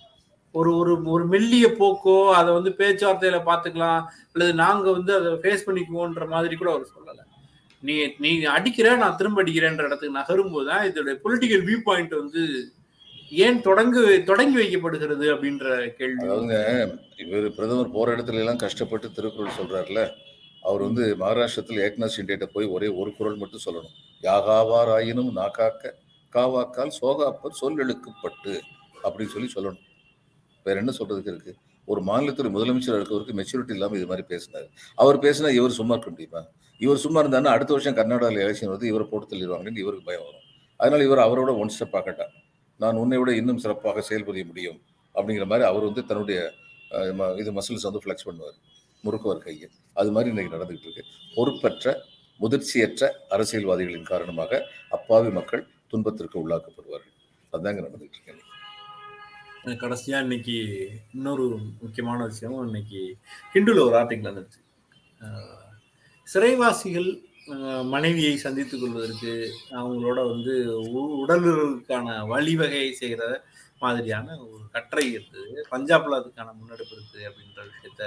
ஒரு 0.55 0.77
ஒரு 0.77 1.03
ஒரு 1.05 1.25
மெல்லிய 1.25 1.67
போக்கோ 1.79 2.33
அதை 2.33 2.53
வந்து 2.53 2.71
பேச்சுவார்த்தையில 2.79 3.39
பாத்துக்கலாம் 3.45 4.01
அல்லது 4.33 4.53
நாங்க 4.53 4.91
வந்து 4.91 5.11
அதை 5.15 5.31
ஃபேஸ் 5.33 5.65
பண்ணிக்குவோன்ற 5.67 6.27
மாதிரி 6.27 6.55
கூட 6.55 6.71
அவர் 6.71 6.93
சொல்லல. 6.95 7.19
நீ 7.83 7.95
நீ 8.19 8.29
அடிக்கிற 8.45 8.95
நான் 8.95 9.15
திரும்ப 9.15 9.43
அடிக்கிறேன்ற 9.43 9.83
இடத்துக்கு 9.85 10.19
நகரும் 10.19 10.51
போது 10.51 10.67
தான் 10.67 10.85
இதோட 10.87 11.11
பொலிட்டிக்கல் 11.25 11.65
வியூ 11.67 11.79
பாயிண்ட் 11.85 12.13
வந்து 12.13 12.41
ஏன் 13.29 13.61
தொடங்கு 13.61 14.23
தொடங்கி 14.23 14.57
வைக்கப்படுகிறது 14.59 15.25
அப்படின்ற 15.33 15.93
கேள்வி. 15.95 16.27
அதாவதுங்க 16.27 16.57
இவர் 17.17 17.55
பிரதமர் 17.55 17.91
போற 17.91 18.15
இடத்துல 18.15 18.33
எல்லாம் 18.33 18.57
கஷ்டப்பட்டு 18.57 19.11
திருக்குறள் 19.11 19.57
சொல்றாருல 19.59 20.11
அவர் 20.61 20.81
வந்து 20.81 21.15
மகாராஷ்டிரத்தில் 21.19 21.81
ஏக்நாத் 21.85 22.15
ஷிண்டேட்ட 22.17 22.45
போய் 22.45 22.65
ஒரே 22.65 22.87
ஒரு 22.87 23.15
குரல் 23.15 23.35
மட்டும் 23.35 23.65
சொல்லணும். 23.65 23.95
யாகாவாராயினும் 24.21 25.31
நாக்காக்க 25.35 25.91
காவாக்கால் 26.33 26.91
சோகாப்பர் 27.01 27.59
சொல்லெழுக்கப்பட்டு 27.61 28.59
அப்படின்னு 29.03 29.33
சொல்லி 29.35 29.51
சொல்லணும். 29.55 29.79
வேற 30.63 30.79
என்ன 30.79 30.93
சொல்றதுக்கு 30.99 31.27
இருக்கு? 31.27 31.55
ஒரு 31.85 32.01
மாநிலத்துடைய 32.01 32.51
முதலமைச்சர் 32.53 32.97
இருக்கிறவருக்கு 32.97 33.37
மெச்சூரிட்டி 33.39 33.71
இல்லாமல் 33.71 33.97
இது 33.97 34.07
மாதிரி 34.07 34.27
பேசினார். 34.27 34.67
அவர் 34.95 35.19
பேசினா 35.19 35.49
இவர் 35.49 35.71
சும்மா 35.71 35.93
இருக்க 35.93 36.09
முடியுமா? 36.09 36.45
இவர் 36.79 36.97
சும்மா 36.97 37.23
இருந்தாருன்னா 37.23 37.45
அடுத்த 37.45 37.73
வருஷம் 37.73 37.95
கர்நாடகாவில் 37.95 38.43
எலெக்ஷன் 38.45 38.71
வருது 38.71 38.83
இவரை 38.83 39.07
போட்டு 39.07 39.35
தள்ளிடுவாங்கன்னு 39.35 39.77
இவருக்கு 39.77 40.05
பயம் 40.05 40.21
வரும். 40.21 40.41
அதனால 40.77 41.03
இவர் 41.03 41.17
அவரோட 41.17 41.57
ஒன் 41.57 41.71
ஸ்டெப் 41.79 41.95
பார்க்கட்டார் 41.95 42.33
நான் 42.79 42.95
உன்னை 42.95 43.17
விட 43.17 43.35
இன்னும் 43.35 43.57
சிறப்பாக 43.57 44.03
செயல்புரிய 44.09 44.45
முடியும் 44.45 44.79
அப்படிங்கிற 45.15 45.45
மாதிரி 45.51 45.67
அவர் 45.69 45.87
வந்து 45.89 46.05
தன்னுடைய 46.05 46.39
ம- 47.19 47.31
இது 47.39 47.51
மசில்ஸ் 47.51 47.87
வந்து 47.87 48.01
ஃப்ளெக்ஸ் 48.03 48.27
பண்ணுவார் 48.27 48.57
முறுக்குவார் 49.03 49.45
கையை. 49.45 49.69
அது 49.93 50.09
மாதிரி 50.11 50.29
இன்னைக்கு 50.33 50.55
நடந்துகிட்டு 50.57 50.85
இருக்கு. 50.85 51.03
பொறுப்பற்ற 51.35 51.85
முதிர்ச்சியற்ற 52.41 53.03
அரசியல்வாதிகளின் 53.29 54.11
காரணமாக 54.11 54.51
அப்பாவி 54.89 55.29
மக்கள் 55.29 55.63
துன்பத்திற்கு 55.87 56.37
உள்ளாக்கப்படுவார்கள். 56.43 57.13
அதுதாங்க 57.53 57.81
நடந்துகிட்டு 57.85 58.15
இருக்கேன் 58.17 58.43
கடைசியாக 59.79 60.23
இன்னைக்கு 60.23 60.55
இன்னொரு 61.13 61.45
முக்கியமான 61.81 62.25
விஷயம் 62.25 62.65
இன்னைக்கு 62.65 63.01
ஹிண்டுல 63.53 63.79
ஒரு 63.85 63.95
ஆர்டிக்கல் 64.01 64.35
வந்துச்சு 64.35 64.59
சிறைவாசிகள் 66.27 67.09
மனைவியை 67.91 68.33
சந்தித்துக் 68.37 68.81
கொள்வதற்கு 68.81 69.33
அவங்களோட 69.77 70.19
வந்து 70.29 70.53
உ- 70.93 71.11
உடலுறவுக்கான 71.21 72.07
வழிவகை 72.27 72.83
செய்கிற 72.99 73.21
மாதிரியான 73.81 74.27
ஒரு 74.45 74.63
கட்டுரை 74.71 75.05
இருக்குது 75.11 75.43
பஞ்சாப்ல 75.69 76.19
அதுக்கான 76.19 76.53
முன்னெடுப்பு 76.55 76.95
இருக்குது 76.95 77.27
அப்படின்ற 77.29 77.59
விஷயத்த 77.69 78.03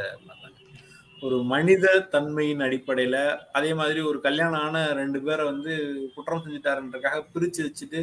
ஒரு 1.22 1.36
மனித 1.48 1.86
தன்மையின் 2.12 2.64
அடிப்படையில 2.66 3.16
அதே 3.52 3.70
மாதிரி 3.74 4.00
ஒரு 4.02 4.18
கல்யாணம் 4.20 4.60
ஆன 4.60 4.82
ரெண்டு 4.94 5.18
பேரை 5.20 5.44
வந்து 5.44 5.72
குற்றம் 6.14 6.44
செஞ்சுட்டாருன்றக்காக 6.44 7.18
பிரிச்சு 7.32 7.60
வச்சுட்டு 7.66 8.00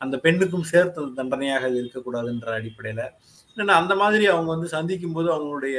அந்த 0.00 0.16
பெண்ணுக்கும் 0.24 0.68
சேர்த்து 0.70 1.06
தண்டனையாக 1.16 1.66
அது 1.66 1.80
இருக்கக்கூடாதுன்ற 1.82 2.50
அடிப்படையில 2.58 3.04
இல்லைன்னா 3.58 3.76
அந்த 3.82 3.94
மாதிரி 3.94 4.26
அவங்க 4.26 4.50
வந்து 4.50 4.68
சந்திக்கும் 4.68 5.12
போது 5.12 5.28
அவங்களுடைய 5.34 5.78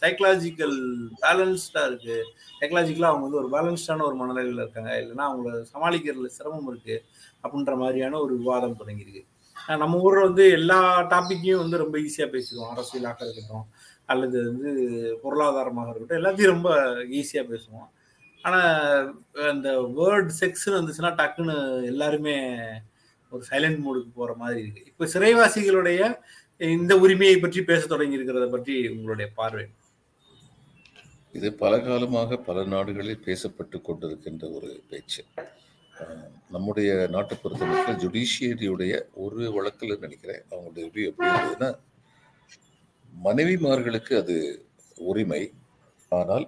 சைக்கலாஜிக்கல் 0.00 0.76
பேலன்ஸ்டா 1.22 1.86
இருக்கு. 1.86 2.16
சைக்கலாஜிக்கலா 2.60 3.08
அவங்க 3.12 3.24
வந்து 3.26 3.40
ஒரு 3.42 3.48
பேலன்ஸ்டான 3.54 4.02
ஒரு 4.02 4.16
மனநிலையில 4.16 4.64
இருக்காங்க. 4.64 4.92
இல்லைன்னா 5.00 5.24
அவங்கள 5.30 5.64
சமாளிக்கிறதுல 5.72 6.26
சிரமம் 6.26 6.68
இருக்கு 6.68 7.04
அப்படின்ற 7.42 7.76
மாதிரியான 7.76 8.18
ஒரு 8.18 8.36
விவாதம் 8.36 8.76
தொடங்கியிருக்கு. 8.80 9.24
நம்ம 9.76 9.98
ஊர்ல 9.98 10.24
வந்து 10.24 10.50
எல்லா 10.50 11.00
டாபிக்கையும் 11.00 11.62
வந்து 11.64 11.76
ரொம்ப 11.76 11.98
ஈஸியா 11.98 12.26
பேசிடுவோம். 12.34 12.72
அரசியலாக 12.74 13.26
இருக்கட்டும் 13.26 13.66
அல்லது 14.06 14.38
வந்து 14.46 14.70
பொருளாதாரமாக 15.22 15.90
இருக்கட்டும் 15.90 16.18
எல்லாத்தையும் 16.20 16.54
ரொம்ப 16.56 16.70
ஈஸியா 16.94 17.44
பேசுவோம். 17.52 17.88
ஆனா 18.42 18.60
அந்த 19.50 19.68
வேர்ட் 19.96 20.30
செக்ஸ்னு 20.40 20.78
வந்துச்சுன்னா 20.78 21.12
டக்குன்னு 21.20 21.84
எல்லாருமே 21.84 22.36
ஒரு 23.30 23.44
சைலண்ட் 23.50 23.80
மோடுக்கு 23.84 24.10
போற 24.14 24.34
மாதிரி 24.34 24.60
இருக்கு. 24.60 24.82
இப்ப 24.86 25.06
சிறைவாசிகளுடைய 25.14 26.00
இந்த 26.60 26.92
உரிமையை 27.04 27.36
பற்றி 27.38 27.60
பேச 27.70 27.82
தொடங்கி 27.86 28.16
இருக்கிறத 28.18 28.46
பற்றி 28.52 28.74
உங்களுடைய 28.94 29.26
பார்வை 29.38 29.64
இது 31.34 31.48
பல 31.62 31.72
காலமாக 31.86 32.36
பல 32.46 32.58
நாடுகளில் 32.74 33.24
பேசப்பட்டு 33.26 33.76
கொண்டிருக்கின்ற 33.88 34.44
ஒரு 34.58 34.68
பேச்சு. 34.90 35.22
நம்முடைய 36.54 36.90
நாட்டை 37.14 37.34
பொறுத்த 37.42 37.66
மட்டும் 37.70 37.98
ஜுடிஷியரியுடைய 38.02 38.92
ஒரு 39.24 39.40
வழக்கில் 39.56 40.02
நினைக்கிறேன். 40.04 40.42
அவங்களுடைய 40.52 40.84
ரிவ்யூ 40.88 41.08
எப்படி 41.10 41.28
இருந்ததுன்னா 41.32 41.70
மனைவிமார்களுக்கு 43.26 44.14
அது 44.22 44.36
உரிமை. 45.10 45.42
ஆனால் 46.12 46.46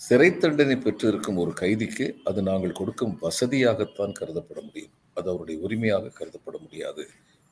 சிறை 0.00 0.30
தண்டனை 0.44 0.76
பெற்றிருக்கும் 0.86 1.40
ஒரு 1.42 1.52
கைதிக்கு 1.62 2.06
அது 2.30 2.42
நாங்கள் 2.50 2.78
கொடுக்கும் 2.80 3.14
வசதியாகத்தான் 3.26 4.16
கருதப்பட 4.20 4.60
முடியும். 4.68 4.94
அது 5.18 5.28
அவருடைய 5.32 5.58
உரிமையாக 5.66 6.14
கருதப்பட 6.20 6.56
முடியாது. 6.64 7.04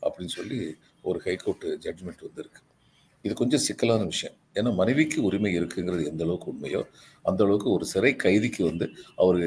அப்படின்னு 0.03 0.35
சொல்லி 0.39 0.59
ஒரு 1.05 1.21
ஹைகோர்ட்டு 1.25 1.69
ஜட்ஜ்மெண்ட் 1.85 2.27
வந்திருக்கு. 2.27 2.61
இது 3.25 3.35
கொஞ்சம் 3.35 3.61
சிக்கலான 3.61 4.05
விஷயம். 4.05 4.37
ஏன்னா 4.55 4.75
மனைவிக்கு 4.75 5.23
உரிமை 5.23 5.61
இருக்குங்கிறது 5.61 6.07
எந்த 6.07 6.25
அளவுக்கு 6.25 6.53
உண்மையோ 6.53 6.81
அந்த 7.25 7.45
அளவுக்கு 7.45 7.71
ஒரு 7.71 7.85
சிறை 7.85 8.17
கைதிக்கு 8.17 8.65
வந்து 8.65 8.87
அவர் 9.17 9.41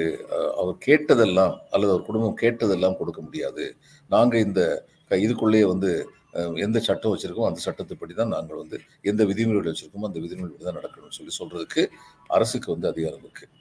அவர் 0.57 0.77
கேட்டதெல்லாம் 0.87 1.53
அல்லது 1.69 1.91
அவர் 1.91 2.05
குடும்பம் 2.05 2.37
கேட்டதெல்லாம் 2.41 2.97
கொடுக்க 2.97 3.21
முடியாது. 3.21 3.65
நாங்கள் 4.09 4.39
இந்த 4.39 4.61
க- 5.11 5.21
இதுக்குள்ளேயே 5.25 5.65
வந்து 5.65 5.89
எந்த 6.57 6.79
சட்டம் 6.79 7.11
வச்சுருக்கோம் 7.13 7.49
அந்த 7.49 7.59
சட்டத்துப்படி 7.59 8.13
தான் 8.13 8.27
நாங்கள் 8.27 8.57
வந்து 8.57 8.77
எந்த 9.01 9.25
விதிமுறைகள் 9.25 9.73
வச்சுருக்கோமோ 9.73 10.07
அந்த 10.07 10.19
விதிமுறைப்படி 10.19 10.63
தான் 10.63 10.79
நடக்கணும்னு 10.79 11.17
சொல்லி 11.17 11.33
சொல்கிறதுக்கு 11.39 11.81
அரசுக்கு 12.29 12.69
வந்து 12.71 12.87
அதிகாரம் 12.87 13.23
இருக்குது 13.25 13.51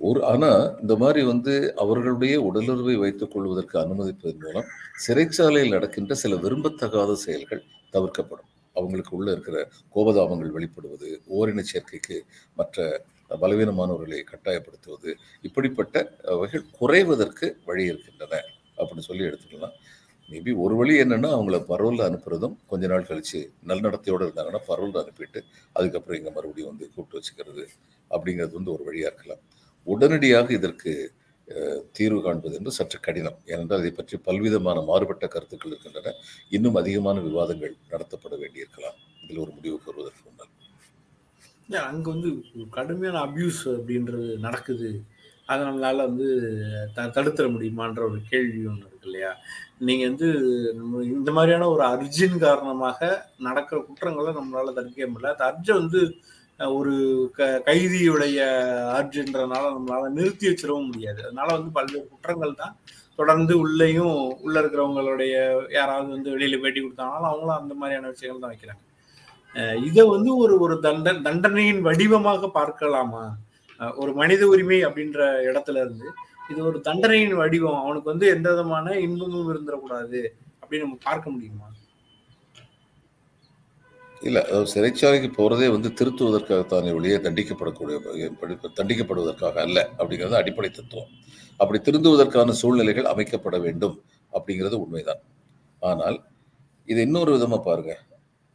ஒரு 0.00 0.20
ஆனா 0.24 0.50
இந்த 0.82 0.96
மாதிரி 0.96 1.22
வந்து 1.22 1.74
அவர்களுடைய 1.76 2.34
உடலுறவை 2.42 2.96
வைத்துக் 2.96 3.32
கொள்வதற்கு 3.34 3.76
அனுமதிப்பதன் 3.82 4.42
மூலம் 4.44 4.68
சிறைச்சாலையில் 5.06 5.74
நடக்கின்ற 5.76 6.14
சில 6.14 6.36
விரும்பத்தகாத 6.36 7.12
செயல்கள் 7.24 7.62
தவிர்க்கப்படும். 7.94 8.50
அவங்களுக்கு 8.76 9.12
உள்ள 9.16 9.28
இருக்கிற 9.32 9.58
கோபதாபங்கள் 9.94 10.54
வெளிப்படுவது 10.56 11.08
ஓரின 11.36 11.64
சேர்க்கைக்கு 11.72 12.16
மற்ற 12.56 13.06
பலவீனமானவர்களை 13.42 14.20
கட்டாயப்படுத்துவது 14.32 15.10
இப்படிப்பட்ட 15.42 15.96
வகைகள் 16.40 16.66
குறைவதற்கு 16.80 17.46
வழி 17.66 17.84
இருக்கின்றன 17.84 18.34
அப்படின்னு 18.78 19.06
சொல்லி 19.08 19.24
எடுத்துக்கலாம். 19.30 19.74
மேபி 20.28 20.52
ஒரு 20.64 20.74
வழி 20.80 20.94
என்னன்னா 21.02 21.30
அவங்கள 21.36 21.56
பரோல்ல 21.70 22.02
அனுப்புறதும் 22.10 22.54
கொஞ்ச 22.66 22.86
நாள் 22.86 23.08
கழிச்சு 23.08 23.40
நல்நடத்தையோட 23.70 24.22
இருந்தாங்கன்னா 24.26 24.62
பரோல்ல 24.68 25.02
அனுப்பிட்டு 25.04 25.40
அதுக்கப்புறம் 25.76 26.18
இங்கே 26.20 26.32
மறுபடியும் 26.36 26.70
வந்து 26.72 26.86
கூப்பிட்டு 26.94 27.18
வச்சுக்கிறது 27.20 27.64
அப்படிங்கிறது 28.10 28.52
வந்து 28.52 28.74
ஒரு 28.76 28.84
வழியா 28.88 29.08
இருக்கலாம். 29.12 29.42
உடனடியாக 29.92 30.48
இதற்கு 30.58 30.92
தீர்வு 31.96 32.20
காண்பது 32.24 32.54
என்று 32.58 32.72
சற்று 32.76 32.98
கடினம். 33.06 33.38
ஏனென்றால் 33.52 33.82
இதை 33.82 33.92
பற்றி 33.96 34.16
பல்விதமான 34.28 34.78
மாறுபட்ட 34.90 35.24
கருத்துக்கள் 35.34 35.72
இருக்கின்றன. 35.72 36.12
இன்னும் 36.56 36.78
அதிகமான 36.80 37.16
விவாதங்கள் 37.28 37.74
நடத்தப்பட 37.92 38.34
வேண்டியிருக்கலாம். 38.42 38.96
இதில் 39.24 39.42
ஒரு 39.44 39.52
முடிவு 39.56 39.76
பெறுவதற்கு 39.86 40.22
முன்னால். 40.26 40.52
அங்கே 41.64 41.80
அங்க 41.90 42.06
வந்து 42.14 42.30
கடுமையான 42.76 43.18
அபியூஸ் 43.26 43.62
அப்படின்றது 43.76 44.30
நடக்குது. 44.46 44.88
அதை 45.50 45.60
நம்மளால 45.68 46.04
வந்து 46.08 46.26
த 46.96 47.06
தடுத்துட 47.16 47.46
முடியுமான்ற 47.54 48.00
ஒரு 48.10 48.18
கேள்வி 48.30 48.60
ஒன்று 48.70 48.86
இருக்கு 48.88 49.08
இல்லையா? 49.10 49.32
நீங்க 49.86 50.04
வந்து 50.10 50.28
இந்த 51.16 51.30
மாதிரியான 51.36 51.68
ஒரு 51.74 51.84
அர்ஜின் 51.94 52.38
காரணமாக 52.46 53.00
நடக்கிற 53.48 53.78
குற்றங்களை 53.88 54.32
நம்மளால 54.38 54.74
தடுக்க 54.78 55.08
முடியல. 55.12 55.32
அந்த 55.34 55.44
அர்ஜை 55.50 55.74
வந்து 55.82 56.00
ஒரு 56.60 56.94
க 57.36 57.46
கைதியுடைய 57.68 58.38
ஆர்ஜின்றனால 58.96 59.64
நம்மளால 59.76 60.10
நிறுத்தி 60.18 60.44
வச்சிடவும் 60.48 60.90
முடியாது. 60.90 61.20
அதனால 61.26 61.48
வந்து 61.56 61.70
பல்வேறு 61.78 62.06
குற்றங்கள் 62.12 62.60
தான் 62.62 62.74
தொடர்ந்து 63.18 63.54
உள்ளேயும் 63.62 64.16
உள்ள 64.44 64.54
இருக்கிறவங்களுடைய 64.62 65.34
யாராவது 65.78 66.08
வந்து 66.16 66.30
வெளியில 66.34 66.58
பேட்டி 66.62 66.80
கொடுத்தாங்கனாலும் 66.80 67.30
அவங்களும் 67.30 67.60
அந்த 67.60 67.74
மாதிரியான 67.80 68.10
விஷயங்கள் 68.14 68.44
தான் 68.44 68.54
வைக்கிறாங்க. 68.54 68.82
இதை 69.88 70.04
வந்து 70.14 70.30
ஒரு 70.44 70.54
ஒரு 70.64 70.76
தண்ட 70.86 71.12
தண்டனையின் 71.26 71.82
வடிவமாக 71.88 72.48
பார்க்கலாமா? 72.58 73.24
ஒரு 74.02 74.12
மனித 74.20 74.42
உரிமை 74.52 74.78
அப்படின்ற 74.88 75.20
இடத்துல 75.50 75.82
இருந்து 75.84 76.08
இது 76.50 76.60
ஒரு 76.70 76.78
தண்டனையின் 76.88 77.36
வடிவம் 77.42 77.82
அவனுக்கு 77.84 78.12
வந்து 78.12 78.26
எந்த 78.34 78.48
விதமான 78.54 78.96
இன்பமும் 79.06 79.50
இருந்துடக்கூடாது 79.52 80.20
அப்படின்னு 80.62 80.86
நம்ம 80.86 80.98
பார்க்க 81.08 81.34
முடியுமா? 81.34 81.68
இல்ல 84.28 84.38
சிறைச்சாலைக்கு 84.72 85.28
போறதே 85.38 85.66
வந்து 85.74 85.88
திருத்துவதற்காகத்தானே 85.98 86.90
ஒழிய 86.98 87.16
தண்டிக்கப்படக்கூடிய 87.26 87.96
தண்டிக்கப்படுவதற்காக 88.78 89.56
அல்ல 89.66 89.78
அப்படிங்கிறது 89.98 90.40
அடிப்படை 90.40 90.70
தத்துவம். 90.70 91.10
அப்படி 91.60 91.78
திருந்துவதற்கான 91.88 92.54
சூழ்நிலைகள் 92.60 93.10
அமைக்கப்பட 93.12 93.56
வேண்டும் 93.66 93.96
அப்படிங்கிறது 94.32 94.76
உண்மைதான். 94.84 95.22
ஆனால் 95.82 96.18
இது 96.88 97.00
இன்னொரு 97.08 97.32
விதமா 97.36 97.58
பாருங்க. 97.68 97.92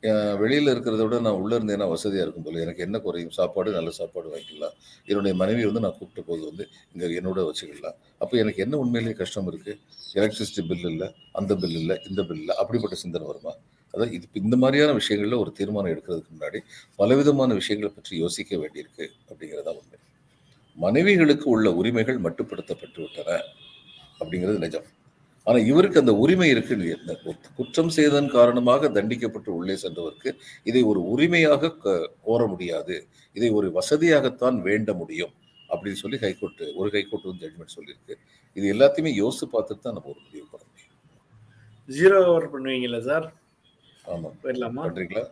வெளியில் 0.03 0.37
வெளியில 0.41 0.73
இருக்கிறத 0.73 1.01
விட 1.05 1.15
நான் 1.25 1.39
உள்ள 1.41 1.51
இருந்தேன்னா 1.57 1.87
வசதியா 1.93 2.21
இருக்கும் 2.25 2.45
போல. 2.45 2.59
எனக்கு 2.65 2.83
என்ன 2.85 2.97
குறையும்? 3.05 3.33
சாப்பாடு 3.37 3.69
நல்ல 3.77 3.89
சாப்பாடு 3.97 4.27
வாங்கிக்கலாம். 4.33 4.75
என்னுடைய 5.09 5.33
மனைவி 5.41 5.63
வந்து 5.69 5.81
நான் 5.85 5.97
கூப்பிட்ட 5.97 6.21
போது 6.29 6.41
வந்து 6.49 6.65
இங்க 6.93 7.07
என்னோட 7.21 7.43
வச்சுக்கலாம். 7.49 7.97
அப்போ 8.23 8.35
எனக்கு 8.43 8.63
என்ன 8.65 8.77
உண்மையிலேயே 8.83 9.15
கஷ்டம் 9.21 9.49
இருக்கு? 9.51 9.73
எலக்ட்ரிசிட்டி 10.19 10.63
பில் 10.69 10.87
இல்லை 10.93 11.09
அந்த 11.39 11.55
பில் 11.63 11.77
இல்லை 11.81 11.97
இந்த 12.09 12.23
பில் 12.29 12.41
இல்லை 12.43 12.55
அப்படிப்பட்ட 12.63 12.97
சிந்தனை 13.03 13.27
வருமா? 13.31 13.53
அதாவது 13.93 14.13
இது 14.15 14.27
இந்த 14.43 14.57
மாதிரியான 14.57 14.95
விஷயங்கள்ல 14.99 15.37
ஒரு 15.43 15.51
தீர்மானம் 15.59 15.91
எடுக்கிறதுக்கு 15.93 16.35
முன்னாடி 16.35 16.59
பலவிதமான 16.95 17.53
விஷயங்களை 17.53 17.91
பற்றி 17.95 18.13
யோசிக்க 18.17 18.57
வேண்டியிருக்கு 18.57 19.05
அப்படிங்கிறதா 19.29 19.73
உண்மை. 19.79 19.97
மனைவிகளுக்கு 20.77 21.47
உள்ள 21.55 21.67
உரிமைகள் 21.79 22.19
மட்டுப்படுத்தப்பட்டு 22.25 22.99
விட்டன 23.03 23.39
அப்படிங்கிறது 24.19 24.59
நிஜம். 24.65 24.87
ஆனா 25.47 25.59
இவருக்கு 25.71 25.99
அந்த 25.99 26.13
உரிமை 26.15 26.47
இருக்கு 26.49 26.73
இல்லையா? 26.75 26.97
குற்றம் 27.57 27.91
செய்ததன் 27.95 28.31
காரணமாக 28.37 28.89
தண்டிக்கப்பட்டு 28.97 29.49
உள்ளே 29.59 29.75
சென்றவருக்கு 29.83 30.31
இதை 30.63 30.81
ஒரு 30.91 31.01
உரிமையாக 31.13 31.71
கோர 32.25 32.41
முடியாது. 32.47 33.07
இதை 33.37 33.49
ஒரு 33.49 33.67
வசதியாகத்தான் 33.79 34.57
வேண்ட 34.67 34.93
முடியும் 34.93 35.33
அப்படின்னு 35.69 36.01
சொல்லி 36.03 36.17
ஹைகோர்ட் 36.17 36.63
ஒரு 36.79 36.89
ஹைகோர்ட் 36.95 37.27
வந்து 37.29 37.43
ஜட்மெண்ட் 37.45 37.75
சொல்லியிருக்கு. 37.77 38.15
இது 38.55 38.65
எல்லாத்தையுமே 38.73 39.13
யோசித்து 39.23 39.47
பார்த்துட்டு 39.55 39.85
தான் 39.85 39.95
நம்ம 39.97 40.09
ஒரு 40.13 40.21
முடிவு 40.25 40.45
பண்ண 40.51 40.63
முடியும். 40.69 40.95
Zero 41.89 42.19
over 42.31 43.05
sir? 43.09 43.27
ஆமா. 44.13 44.29
போயிடலாமா? 44.43 44.83
பண்றீங்களா? 44.87 45.23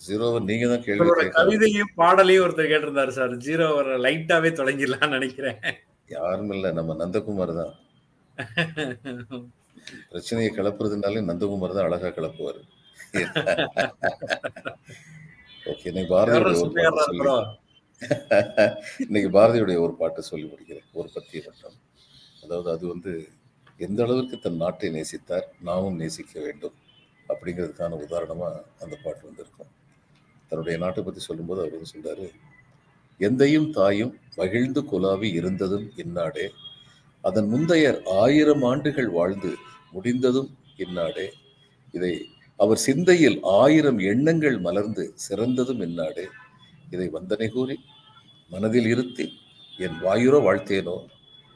ஜீரோவை 0.00 0.38
நீங்க 0.48 0.66
தான் 0.70 0.84
கேள்வி 0.86 1.26
கவிதையும் 1.36 1.92
பாடலையும் 2.00 2.44
ஒருத்தர் 2.44 2.70
கேட்டிருந்தாரு 2.72 3.12
சார். 3.18 3.32
ஜீரோ 3.46 3.66
லைட்டாவே 4.06 4.50
தொடங்கிடலாம்னு 4.58 5.16
நினைக்கிறேன். 5.18 5.58
யாரும் 6.16 6.52
இல்ல 6.56 6.66
நம்ம 6.78 6.96
நந்தகுமார் 7.02 7.52
தான். 7.60 7.72
பிரச்சனையை 10.12 10.50
கிளப்புறதுனாலே 10.58 11.22
நந்தகுமார் 11.30 11.76
தான் 11.78 11.88
அழகா 11.88 12.10
கிளப்புவாரு. 12.18 12.60
ஓகே 15.66 15.88
இன்னைக்கு 15.90 16.10
பாரதியுடைய 16.10 16.56
ஒரு 16.56 16.74
பாட்டு 16.74 16.92
சொல்லி 17.02 17.16
ப்ரோ 17.20 17.34
இன்னைக்கு 19.04 19.30
பாரதியுடைய 19.30 19.76
ஒரு 19.84 19.94
பாட்டு 19.94 20.22
சொல்லி 20.28 20.46
முடிக்கிறேன் 20.46 20.88
ஒரு 20.92 21.08
பத்திய 21.14 21.40
மட்டும் 21.46 21.76
அதாவது 22.42 22.68
அது 22.70 22.84
வந்து 22.86 23.12
எந்த 23.80 24.00
அளவிற்கு 24.02 24.36
தன் 24.38 24.56
நாட்டை 24.56 24.88
நேசித்தார் 24.90 25.46
நாமும் 25.60 25.96
நேசிக்க 25.96 26.34
வேண்டும் 26.40 26.76
அப்படிங்கிறதுக்கான 27.28 27.98
உதாரணமா 28.04 28.48
அந்த 28.80 28.94
பாட்டு 29.04 29.24
வந்திருக்கும். 29.26 29.70
தன்னுடைய 30.52 30.76
நாட்டை 30.78 31.02
பத்தி 31.02 31.20
சொல்லும்போது 31.20 31.62
அவர் 31.62 31.76
வந்து 31.76 31.92
சொல்றாரு 31.94 32.26
எந்தையும் 33.20 33.68
தாயும் 33.70 34.14
மகிழ்ந்து 34.36 34.82
குலாவி 34.82 35.28
இருந்ததும் 35.32 35.86
இந்நாடே 35.96 36.46
அதன் 37.24 37.48
முந்தையர் 37.52 38.00
ஆயிரம் 38.18 38.64
ஆண்டுகள் 38.64 39.10
வாழ்ந்து 39.10 39.52
முடிந்ததும் 39.92 40.50
இந்நாடே 40.76 41.26
இதை 41.94 42.14
அவர் 42.58 42.80
சிந்தையில் 42.86 43.38
ஆயிரம் 43.60 44.00
எண்ணங்கள் 44.10 44.58
மலர்ந்து 44.58 45.04
சிறந்ததும் 45.26 45.82
என்னாடு 45.86 46.24
இதை 46.92 47.06
வந்தனை 47.16 47.48
கூறி 47.48 47.76
மனதில் 48.50 48.88
இருத்தி 48.94 49.26
என் 49.78 49.96
வாயுரோ 50.04 50.38
வாழ்த்தேனோ 50.46 50.96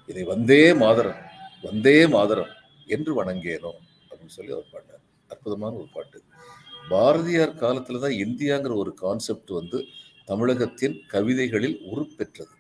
இதை 0.09 0.25
வந்தே 0.25 0.65
மாதரம் 0.83 1.21
வந்தே 1.65 1.99
மாதரம் 2.15 2.53
என்று 2.89 3.13
வணங்கேனோ 3.21 3.73
அப்படின்னு 4.11 4.35
சொல்லி 4.37 4.53
அவர் 4.57 4.73
பாட்டார் 4.73 5.03
அற்புதமான 5.31 5.73
ஒரு 5.81 5.89
பாட்டு. 5.97 6.19
பாரதியார் 6.91 7.59
காலத்தில் 7.63 8.03
தான் 8.05 8.17
இந்தியாங்கிற 8.25 8.73
ஒரு 8.83 8.93
கான்செப்ட் 9.03 9.51
வந்து 9.51 9.79
தமிழகத்தின் 10.29 10.97
கவிதைகளில் 11.13 11.77
உருப்பெற்றது. 11.91 12.55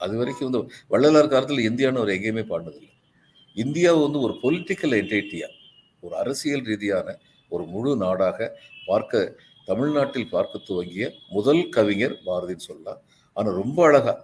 அது 0.00 0.14
வரைக்கும் 0.20 0.48
வந்து 0.48 0.60
வள்ளலார் 0.92 1.32
காலத்தில் 1.34 1.66
இந்தியான்னு 1.68 2.00
அவர் 2.02 2.14
எங்கேயுமே 2.16 2.44
பாடினதில்லை. 2.50 2.92
இந்தியாவை 3.56 4.00
வந்து 4.06 4.20
ஒரு 4.26 4.34
பொலிட்டிக்கல் 4.42 4.96
என்டைட்டியா 5.00 5.48
ஒரு 6.02 6.14
அரசியல் 6.22 6.64
ரீதியான 6.70 7.08
ஒரு 7.54 7.64
முழு 7.74 7.92
நாடாக 8.04 8.38
பார்க்க 8.88 9.22
தமிழ்நாட்டில் 9.68 10.32
பார்க்க 10.34 10.66
துவங்கிய 10.68 11.04
முதல் 11.36 11.62
கவிஞர் 11.76 12.14
பாரதின்னு 12.26 12.68
சொல்லலாம். 12.70 13.00
ஆனா 13.36 13.48
ரொம்ப 13.60 13.78
அழகா 13.88 14.14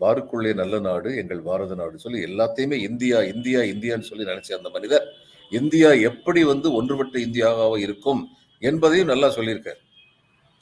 பாருக்குள்ளே 0.00 0.50
நல்ல 0.60 0.74
நாடு 0.86 1.10
எங்கள் 1.20 1.46
பாரத 1.48 1.76
நாடு 1.80 1.96
சொல்லி 2.04 2.18
எல்லாத்தையுமே 2.28 2.76
இந்தியா 2.88 3.18
இந்தியா 3.32 3.60
இந்தியான்னு 3.72 4.08
சொல்லி 4.10 4.26
நினைச்ச 4.30 4.50
அந்த 4.58 4.70
மனிதர் 4.76 5.06
இந்தியா 5.52 5.90
எப்படி 6.10 6.40
வந்து 6.52 6.68
ஒன்றுபட்ட 6.78 7.16
இந்தியாவாக 7.26 7.76
இருக்கும் 7.86 8.20
என்பதையும் 8.62 9.10
நல்லா 9.12 9.28
சொல்லியிருக்கார். 9.36 9.80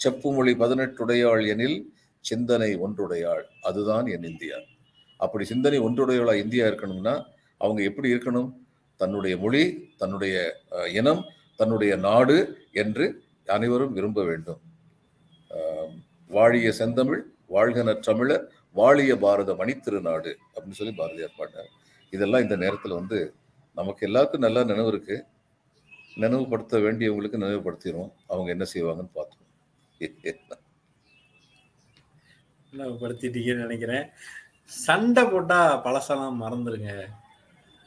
செப்பு 0.01 0.29
மொழி 0.37 0.53
பதினெட்டுடையாள் 0.63 1.43
எனில் 1.53 1.79
சிந்தனை 2.25 2.71
ஒன்றுடையாள் 2.85 3.45
அதுதான் 3.69 4.07
என் 4.15 4.27
இந்தியா. 4.31 4.57
அப்படி 5.21 5.45
சிந்தனை 5.53 5.79
ஒன்றுடையவளா 5.87 6.35
இந்தியா 6.45 6.65
இருக்கணும்னா 6.71 7.15
அவங்க 7.61 7.81
எப்படி 7.91 8.09
இருக்கணும்? 8.15 8.49
தன்னுடைய 9.01 9.35
மொழி 9.45 9.63
தன்னுடைய 10.01 10.37
இனம் 11.01 11.23
தன்னுடைய 11.61 11.93
நாடு 12.09 12.37
என்று 12.83 13.07
அனைவரும் 13.49 13.95
விரும்ப 13.99 14.21
வேண்டும். 14.31 14.61
வாழிய 16.31 16.69
செந்தமிழ் 16.81 17.23
வாழ்க 17.55 17.83
நற்றமிழர் 17.89 18.45
வாழிய 18.77 19.13
பாரத 19.25 19.51
மணித்திருநாடு 19.61 20.31
அப்படின்னு 20.55 20.79
சொல்லி 20.81 20.95
பாரதியார் 21.01 21.39
பாட்டார் 21.39 21.71
இதெல்லாம் 22.13 22.45
இந்த 22.47 22.57
நேரத்தில் 22.65 22.99
வந்து 23.01 23.19
நமக்கு 23.77 24.03
எல்லாருக்கும் 24.09 24.45
நல்லா 24.47 24.63
நினைவு 24.71 24.91
இருக்கு. 24.95 25.17
நினைவுபடுத்த 26.17 26.77
வேண்டியவங்களுக்கு 26.85 27.43
நினைவுபடுத்திடுவோம். 27.45 28.13
அவங்க 28.33 28.51
என்ன 28.57 28.67
செய்வாங்கன்னு 28.75 29.17
பார்த்தோம் 29.19 29.43
படுத்திட்டீங்கன்னு 33.03 33.65
நினைக்கிறேன். 33.65 34.07
சண்டை 34.71 35.23
போட்டா 35.27 35.59
பழசெல்லாம் 35.85 36.41
மறந்துருங்க 36.43 36.91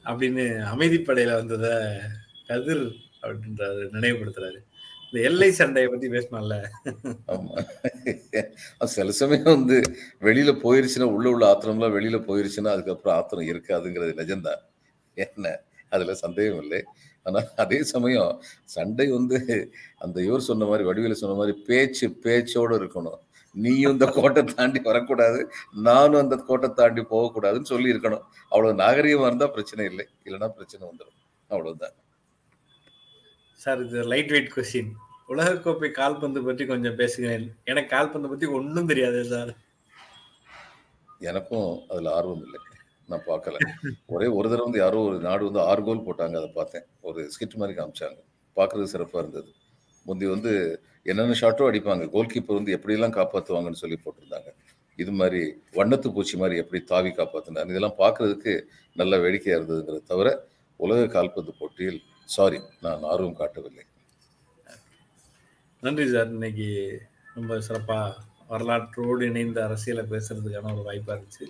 அப்படின்னு 0.06 0.44
அமைதிப்படையில 0.74 1.36
வந்தத 1.40 1.68
கதிர் 2.50 2.86
அப்படின்றாரு 3.22 3.82
நினைவுபடுத்துறாரு. 3.92 4.60
இந்த 5.12 5.20
எல்லை 5.30 5.52
சண்டையை 5.52 5.92
பத்தி 5.92 6.08
பேசணும்ல. 6.08 6.56
ஆமா. 7.28 7.56
சில 8.86 9.12
சமயம் 9.12 9.44
வந்து 9.44 9.78
வெளியில 10.22 10.52
போயிருச்சுன்னா 10.64 11.08
உள்ள 11.16 11.30
உள்ள 11.30 11.44
ஆத்திரம்லாம் 11.52 11.96
வெளியில 11.98 12.18
போயிருச்சுன்னா 12.28 12.68
அதுக்கப்புறம் 12.68 13.16
ஆத்திரம் 13.16 13.48
இருக்காதுங்கிறது 13.48 14.14
நிஜம்தான் 14.22 14.62
என்ன? 15.14 15.60
அதுல 15.90 16.14
சந்தேகம் 16.14 16.62
இல்லை. 16.62 16.84
ஆனா 17.24 17.44
அதே 17.56 17.84
சமயம் 17.84 18.42
சண்டை 18.66 19.08
வந்து 19.12 19.40
அந்த 19.98 20.22
இவர் 20.22 20.48
சொன்ன 20.50 20.66
மாதிரி 20.66 20.90
வடிவில 20.90 21.12
சொன்ன 21.12 21.36
மாதிரி 21.36 21.58
பேச்சு 21.62 22.08
பேச்சோட 22.24 22.72
இருக்கணும். 22.82 23.20
நீயும் 23.56 23.92
இந்த 23.92 24.06
கோட்டை 24.06 24.44
தாண்டி 24.44 24.80
வரக்கூடாது. 24.80 25.40
நானும் 25.76 26.22
அந்த 26.22 26.36
கோட்டை 26.36 26.70
தாண்டி 26.76 27.02
போகக்கூடாதுன்னு 27.02 27.72
சொல்லி 27.72 27.94
இருக்கணும் 27.94 28.24
அவ்வளவு 28.50 28.80
நாகரிகமா 28.80 29.26
இருந்தா 29.26 29.48
பிரச்சனை 29.48 29.86
இல்லை. 29.86 30.06
இல்லைன்னா 30.24 30.50
பிரச்சனை 30.50 30.88
வந்துடும் 30.88 31.18
அவ்வளவுதான். 31.48 31.96
சார் 33.64 33.80
இது 33.86 34.02
லைட் 34.12 34.32
வெயிட் 34.34 34.52
கொஸ்டின் 34.56 34.92
உலகக்கோப்பை 35.32 35.90
கால்பந்து 35.98 36.40
பற்றி 36.46 36.64
கொஞ்சம் 36.70 36.98
பேசுகிறேன். 37.00 37.46
எனக்கு 37.72 37.90
கால்பந்து 37.96 38.32
பத்தி 38.32 38.48
ஒன்றும் 38.58 38.90
தெரியாது 38.92 39.20
சார் 39.32 39.52
எனக்கும் 41.30 41.70
அதுல 41.92 42.12
ஆர்வம் 42.18 42.44
இல்லை. 42.46 42.60
நான் 43.10 43.26
பார்க்கல. 43.30 43.58
ஒரே 44.16 44.28
ஒரு 44.38 44.48
தடவை 44.50 44.66
வந்து 44.68 44.82
யாரோ 44.84 45.00
ஒரு 45.10 45.18
நாடு 45.28 45.44
வந்து 45.50 45.62
ஆறு 45.70 45.82
கோல் 45.88 46.06
போட்டாங்க 46.08 46.38
அதை 46.42 46.50
பார்த்தேன். 46.60 46.86
ஒரு 47.08 47.20
ஸ்கிட் 47.34 47.60
மாதிரி 47.62 47.76
காமிச்சாங்க. 47.80 48.20
பார்க்குறது 48.58 48.92
சிறப்பா 48.94 49.20
இருந்தது. 49.24 49.50
முந்தி 50.06 50.28
வந்து 50.36 50.52
என்னென்ன 51.12 51.38
ஷாட்டோ 51.42 51.68
அடிப்பாங்க 51.70 52.06
கோல் 52.16 52.32
கீப்பர் 52.34 52.60
வந்து 52.60 52.76
எப்படியெல்லாம் 52.78 53.18
காப்பாற்றுவாங்கன்னு 53.20 53.82
சொல்லி 53.84 53.98
போட்டிருந்தாங்க. 54.06 54.50
இது 55.00 55.12
மாதிரி 55.20 55.42
வண்ணத்து 55.80 56.08
பூச்சி 56.16 56.36
மாதிரி 56.42 56.56
எப்படி 56.64 56.80
தாவி 56.92 57.12
காப்பாற்றினாங்க 57.20 57.74
இதெல்லாம் 57.74 58.00
பார்க்குறதுக்கு 58.04 58.54
நல்ல 58.96 59.20
வேடிக்கையா 59.26 59.58
இருந்ததுங்கிறத 59.60 60.08
தவிர 60.14 60.30
உலக 60.80 61.06
கால்பந்து 61.16 61.54
போட்டியில் 61.60 62.00
சாரி 62.36 62.60
நான் 62.82 63.06
ஆர்வம் 63.12 63.38
காட்டவில்லை. 63.38 63.84
நன்றி 65.84 66.06
சார். 66.12 66.28
இன்னைக்கு 66.28 66.68
ரொம்ப 67.36 67.62
சிறப்பாக 67.68 68.18
வரலாற்றோடு 68.48 69.26
இணைந்த 69.26 69.64
அரசியலை 69.64 70.04
பேசுறதுக்கான 70.12 70.74
ஒரு 70.74 70.84
வாய்ப்பாக 70.84 71.16
இருந்துச்சு. 71.16 71.48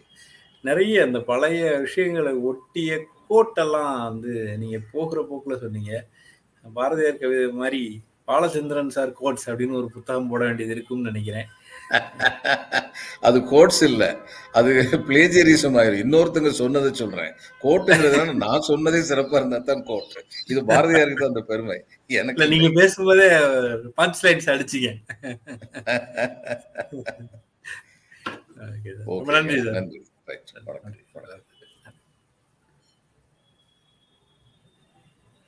நிறைய 0.61 1.03
அந்த 1.03 1.19
பழைய 1.19 1.77
விஷயங்களை 1.77 2.33
ஒட்டிய 2.49 2.99
கோட்டெல்லாம் 3.29 4.03
வந்து 4.03 4.57
நீங்கள் 4.57 4.87
போகிற 4.91 5.25
போக்கில் 5.29 5.61
சொன்னீங்க. 5.63 5.93
பாரதியார் 6.73 7.21
கவிதை 7.23 7.51
மாதிரி 7.51 8.01
பாலச்சந்திரன் 8.27 8.95
சார் 8.97 9.11
கோட்ஸ் 9.11 9.49
அப்படின்னு 9.49 9.79
ஒரு 9.81 9.89
புத்தகம் 9.93 10.27
போட 10.27 10.45
வேண்டியது 10.45 10.75
இருக்கும்னு 10.75 11.09
நினைக்கிறேன். 11.11 11.49
அது 13.27 13.37
கோட்ஸ் 13.51 13.81
இல்ல. 13.89 14.03
அது 14.59 14.69
பிளேஜரிசம் 15.07 15.77
ஆயிரும். 15.79 16.01
இன்னொருத்தங்க 16.03 16.51
சொன்னதை 16.61 16.89
சொல்றேன். 17.01 17.31
கோட்டுங்கிறதுனால 17.63 18.35
நான் 18.45 18.67
சொன்னதே 18.69 19.01
சிறப்பா 19.09 19.39
இருந்தா 19.41 19.59
தான் 19.69 19.83
கோட் 19.89 20.15
இது 20.51 20.59
பாரதியாருக்கு 20.71 21.21
தான் 21.23 21.33
அந்த 21.33 21.43
பெருமை. 21.51 21.77
எனக்கு 22.19 22.47
நீங்க 22.53 22.69
பேசும்போதே 22.79 23.27
பஞ்ச் 23.99 24.23
லைன்ஸ் 24.27 24.51
அடிச்சீங்க 24.55 24.89
நன்றி 29.35 29.59
நன்றி. 29.77 29.99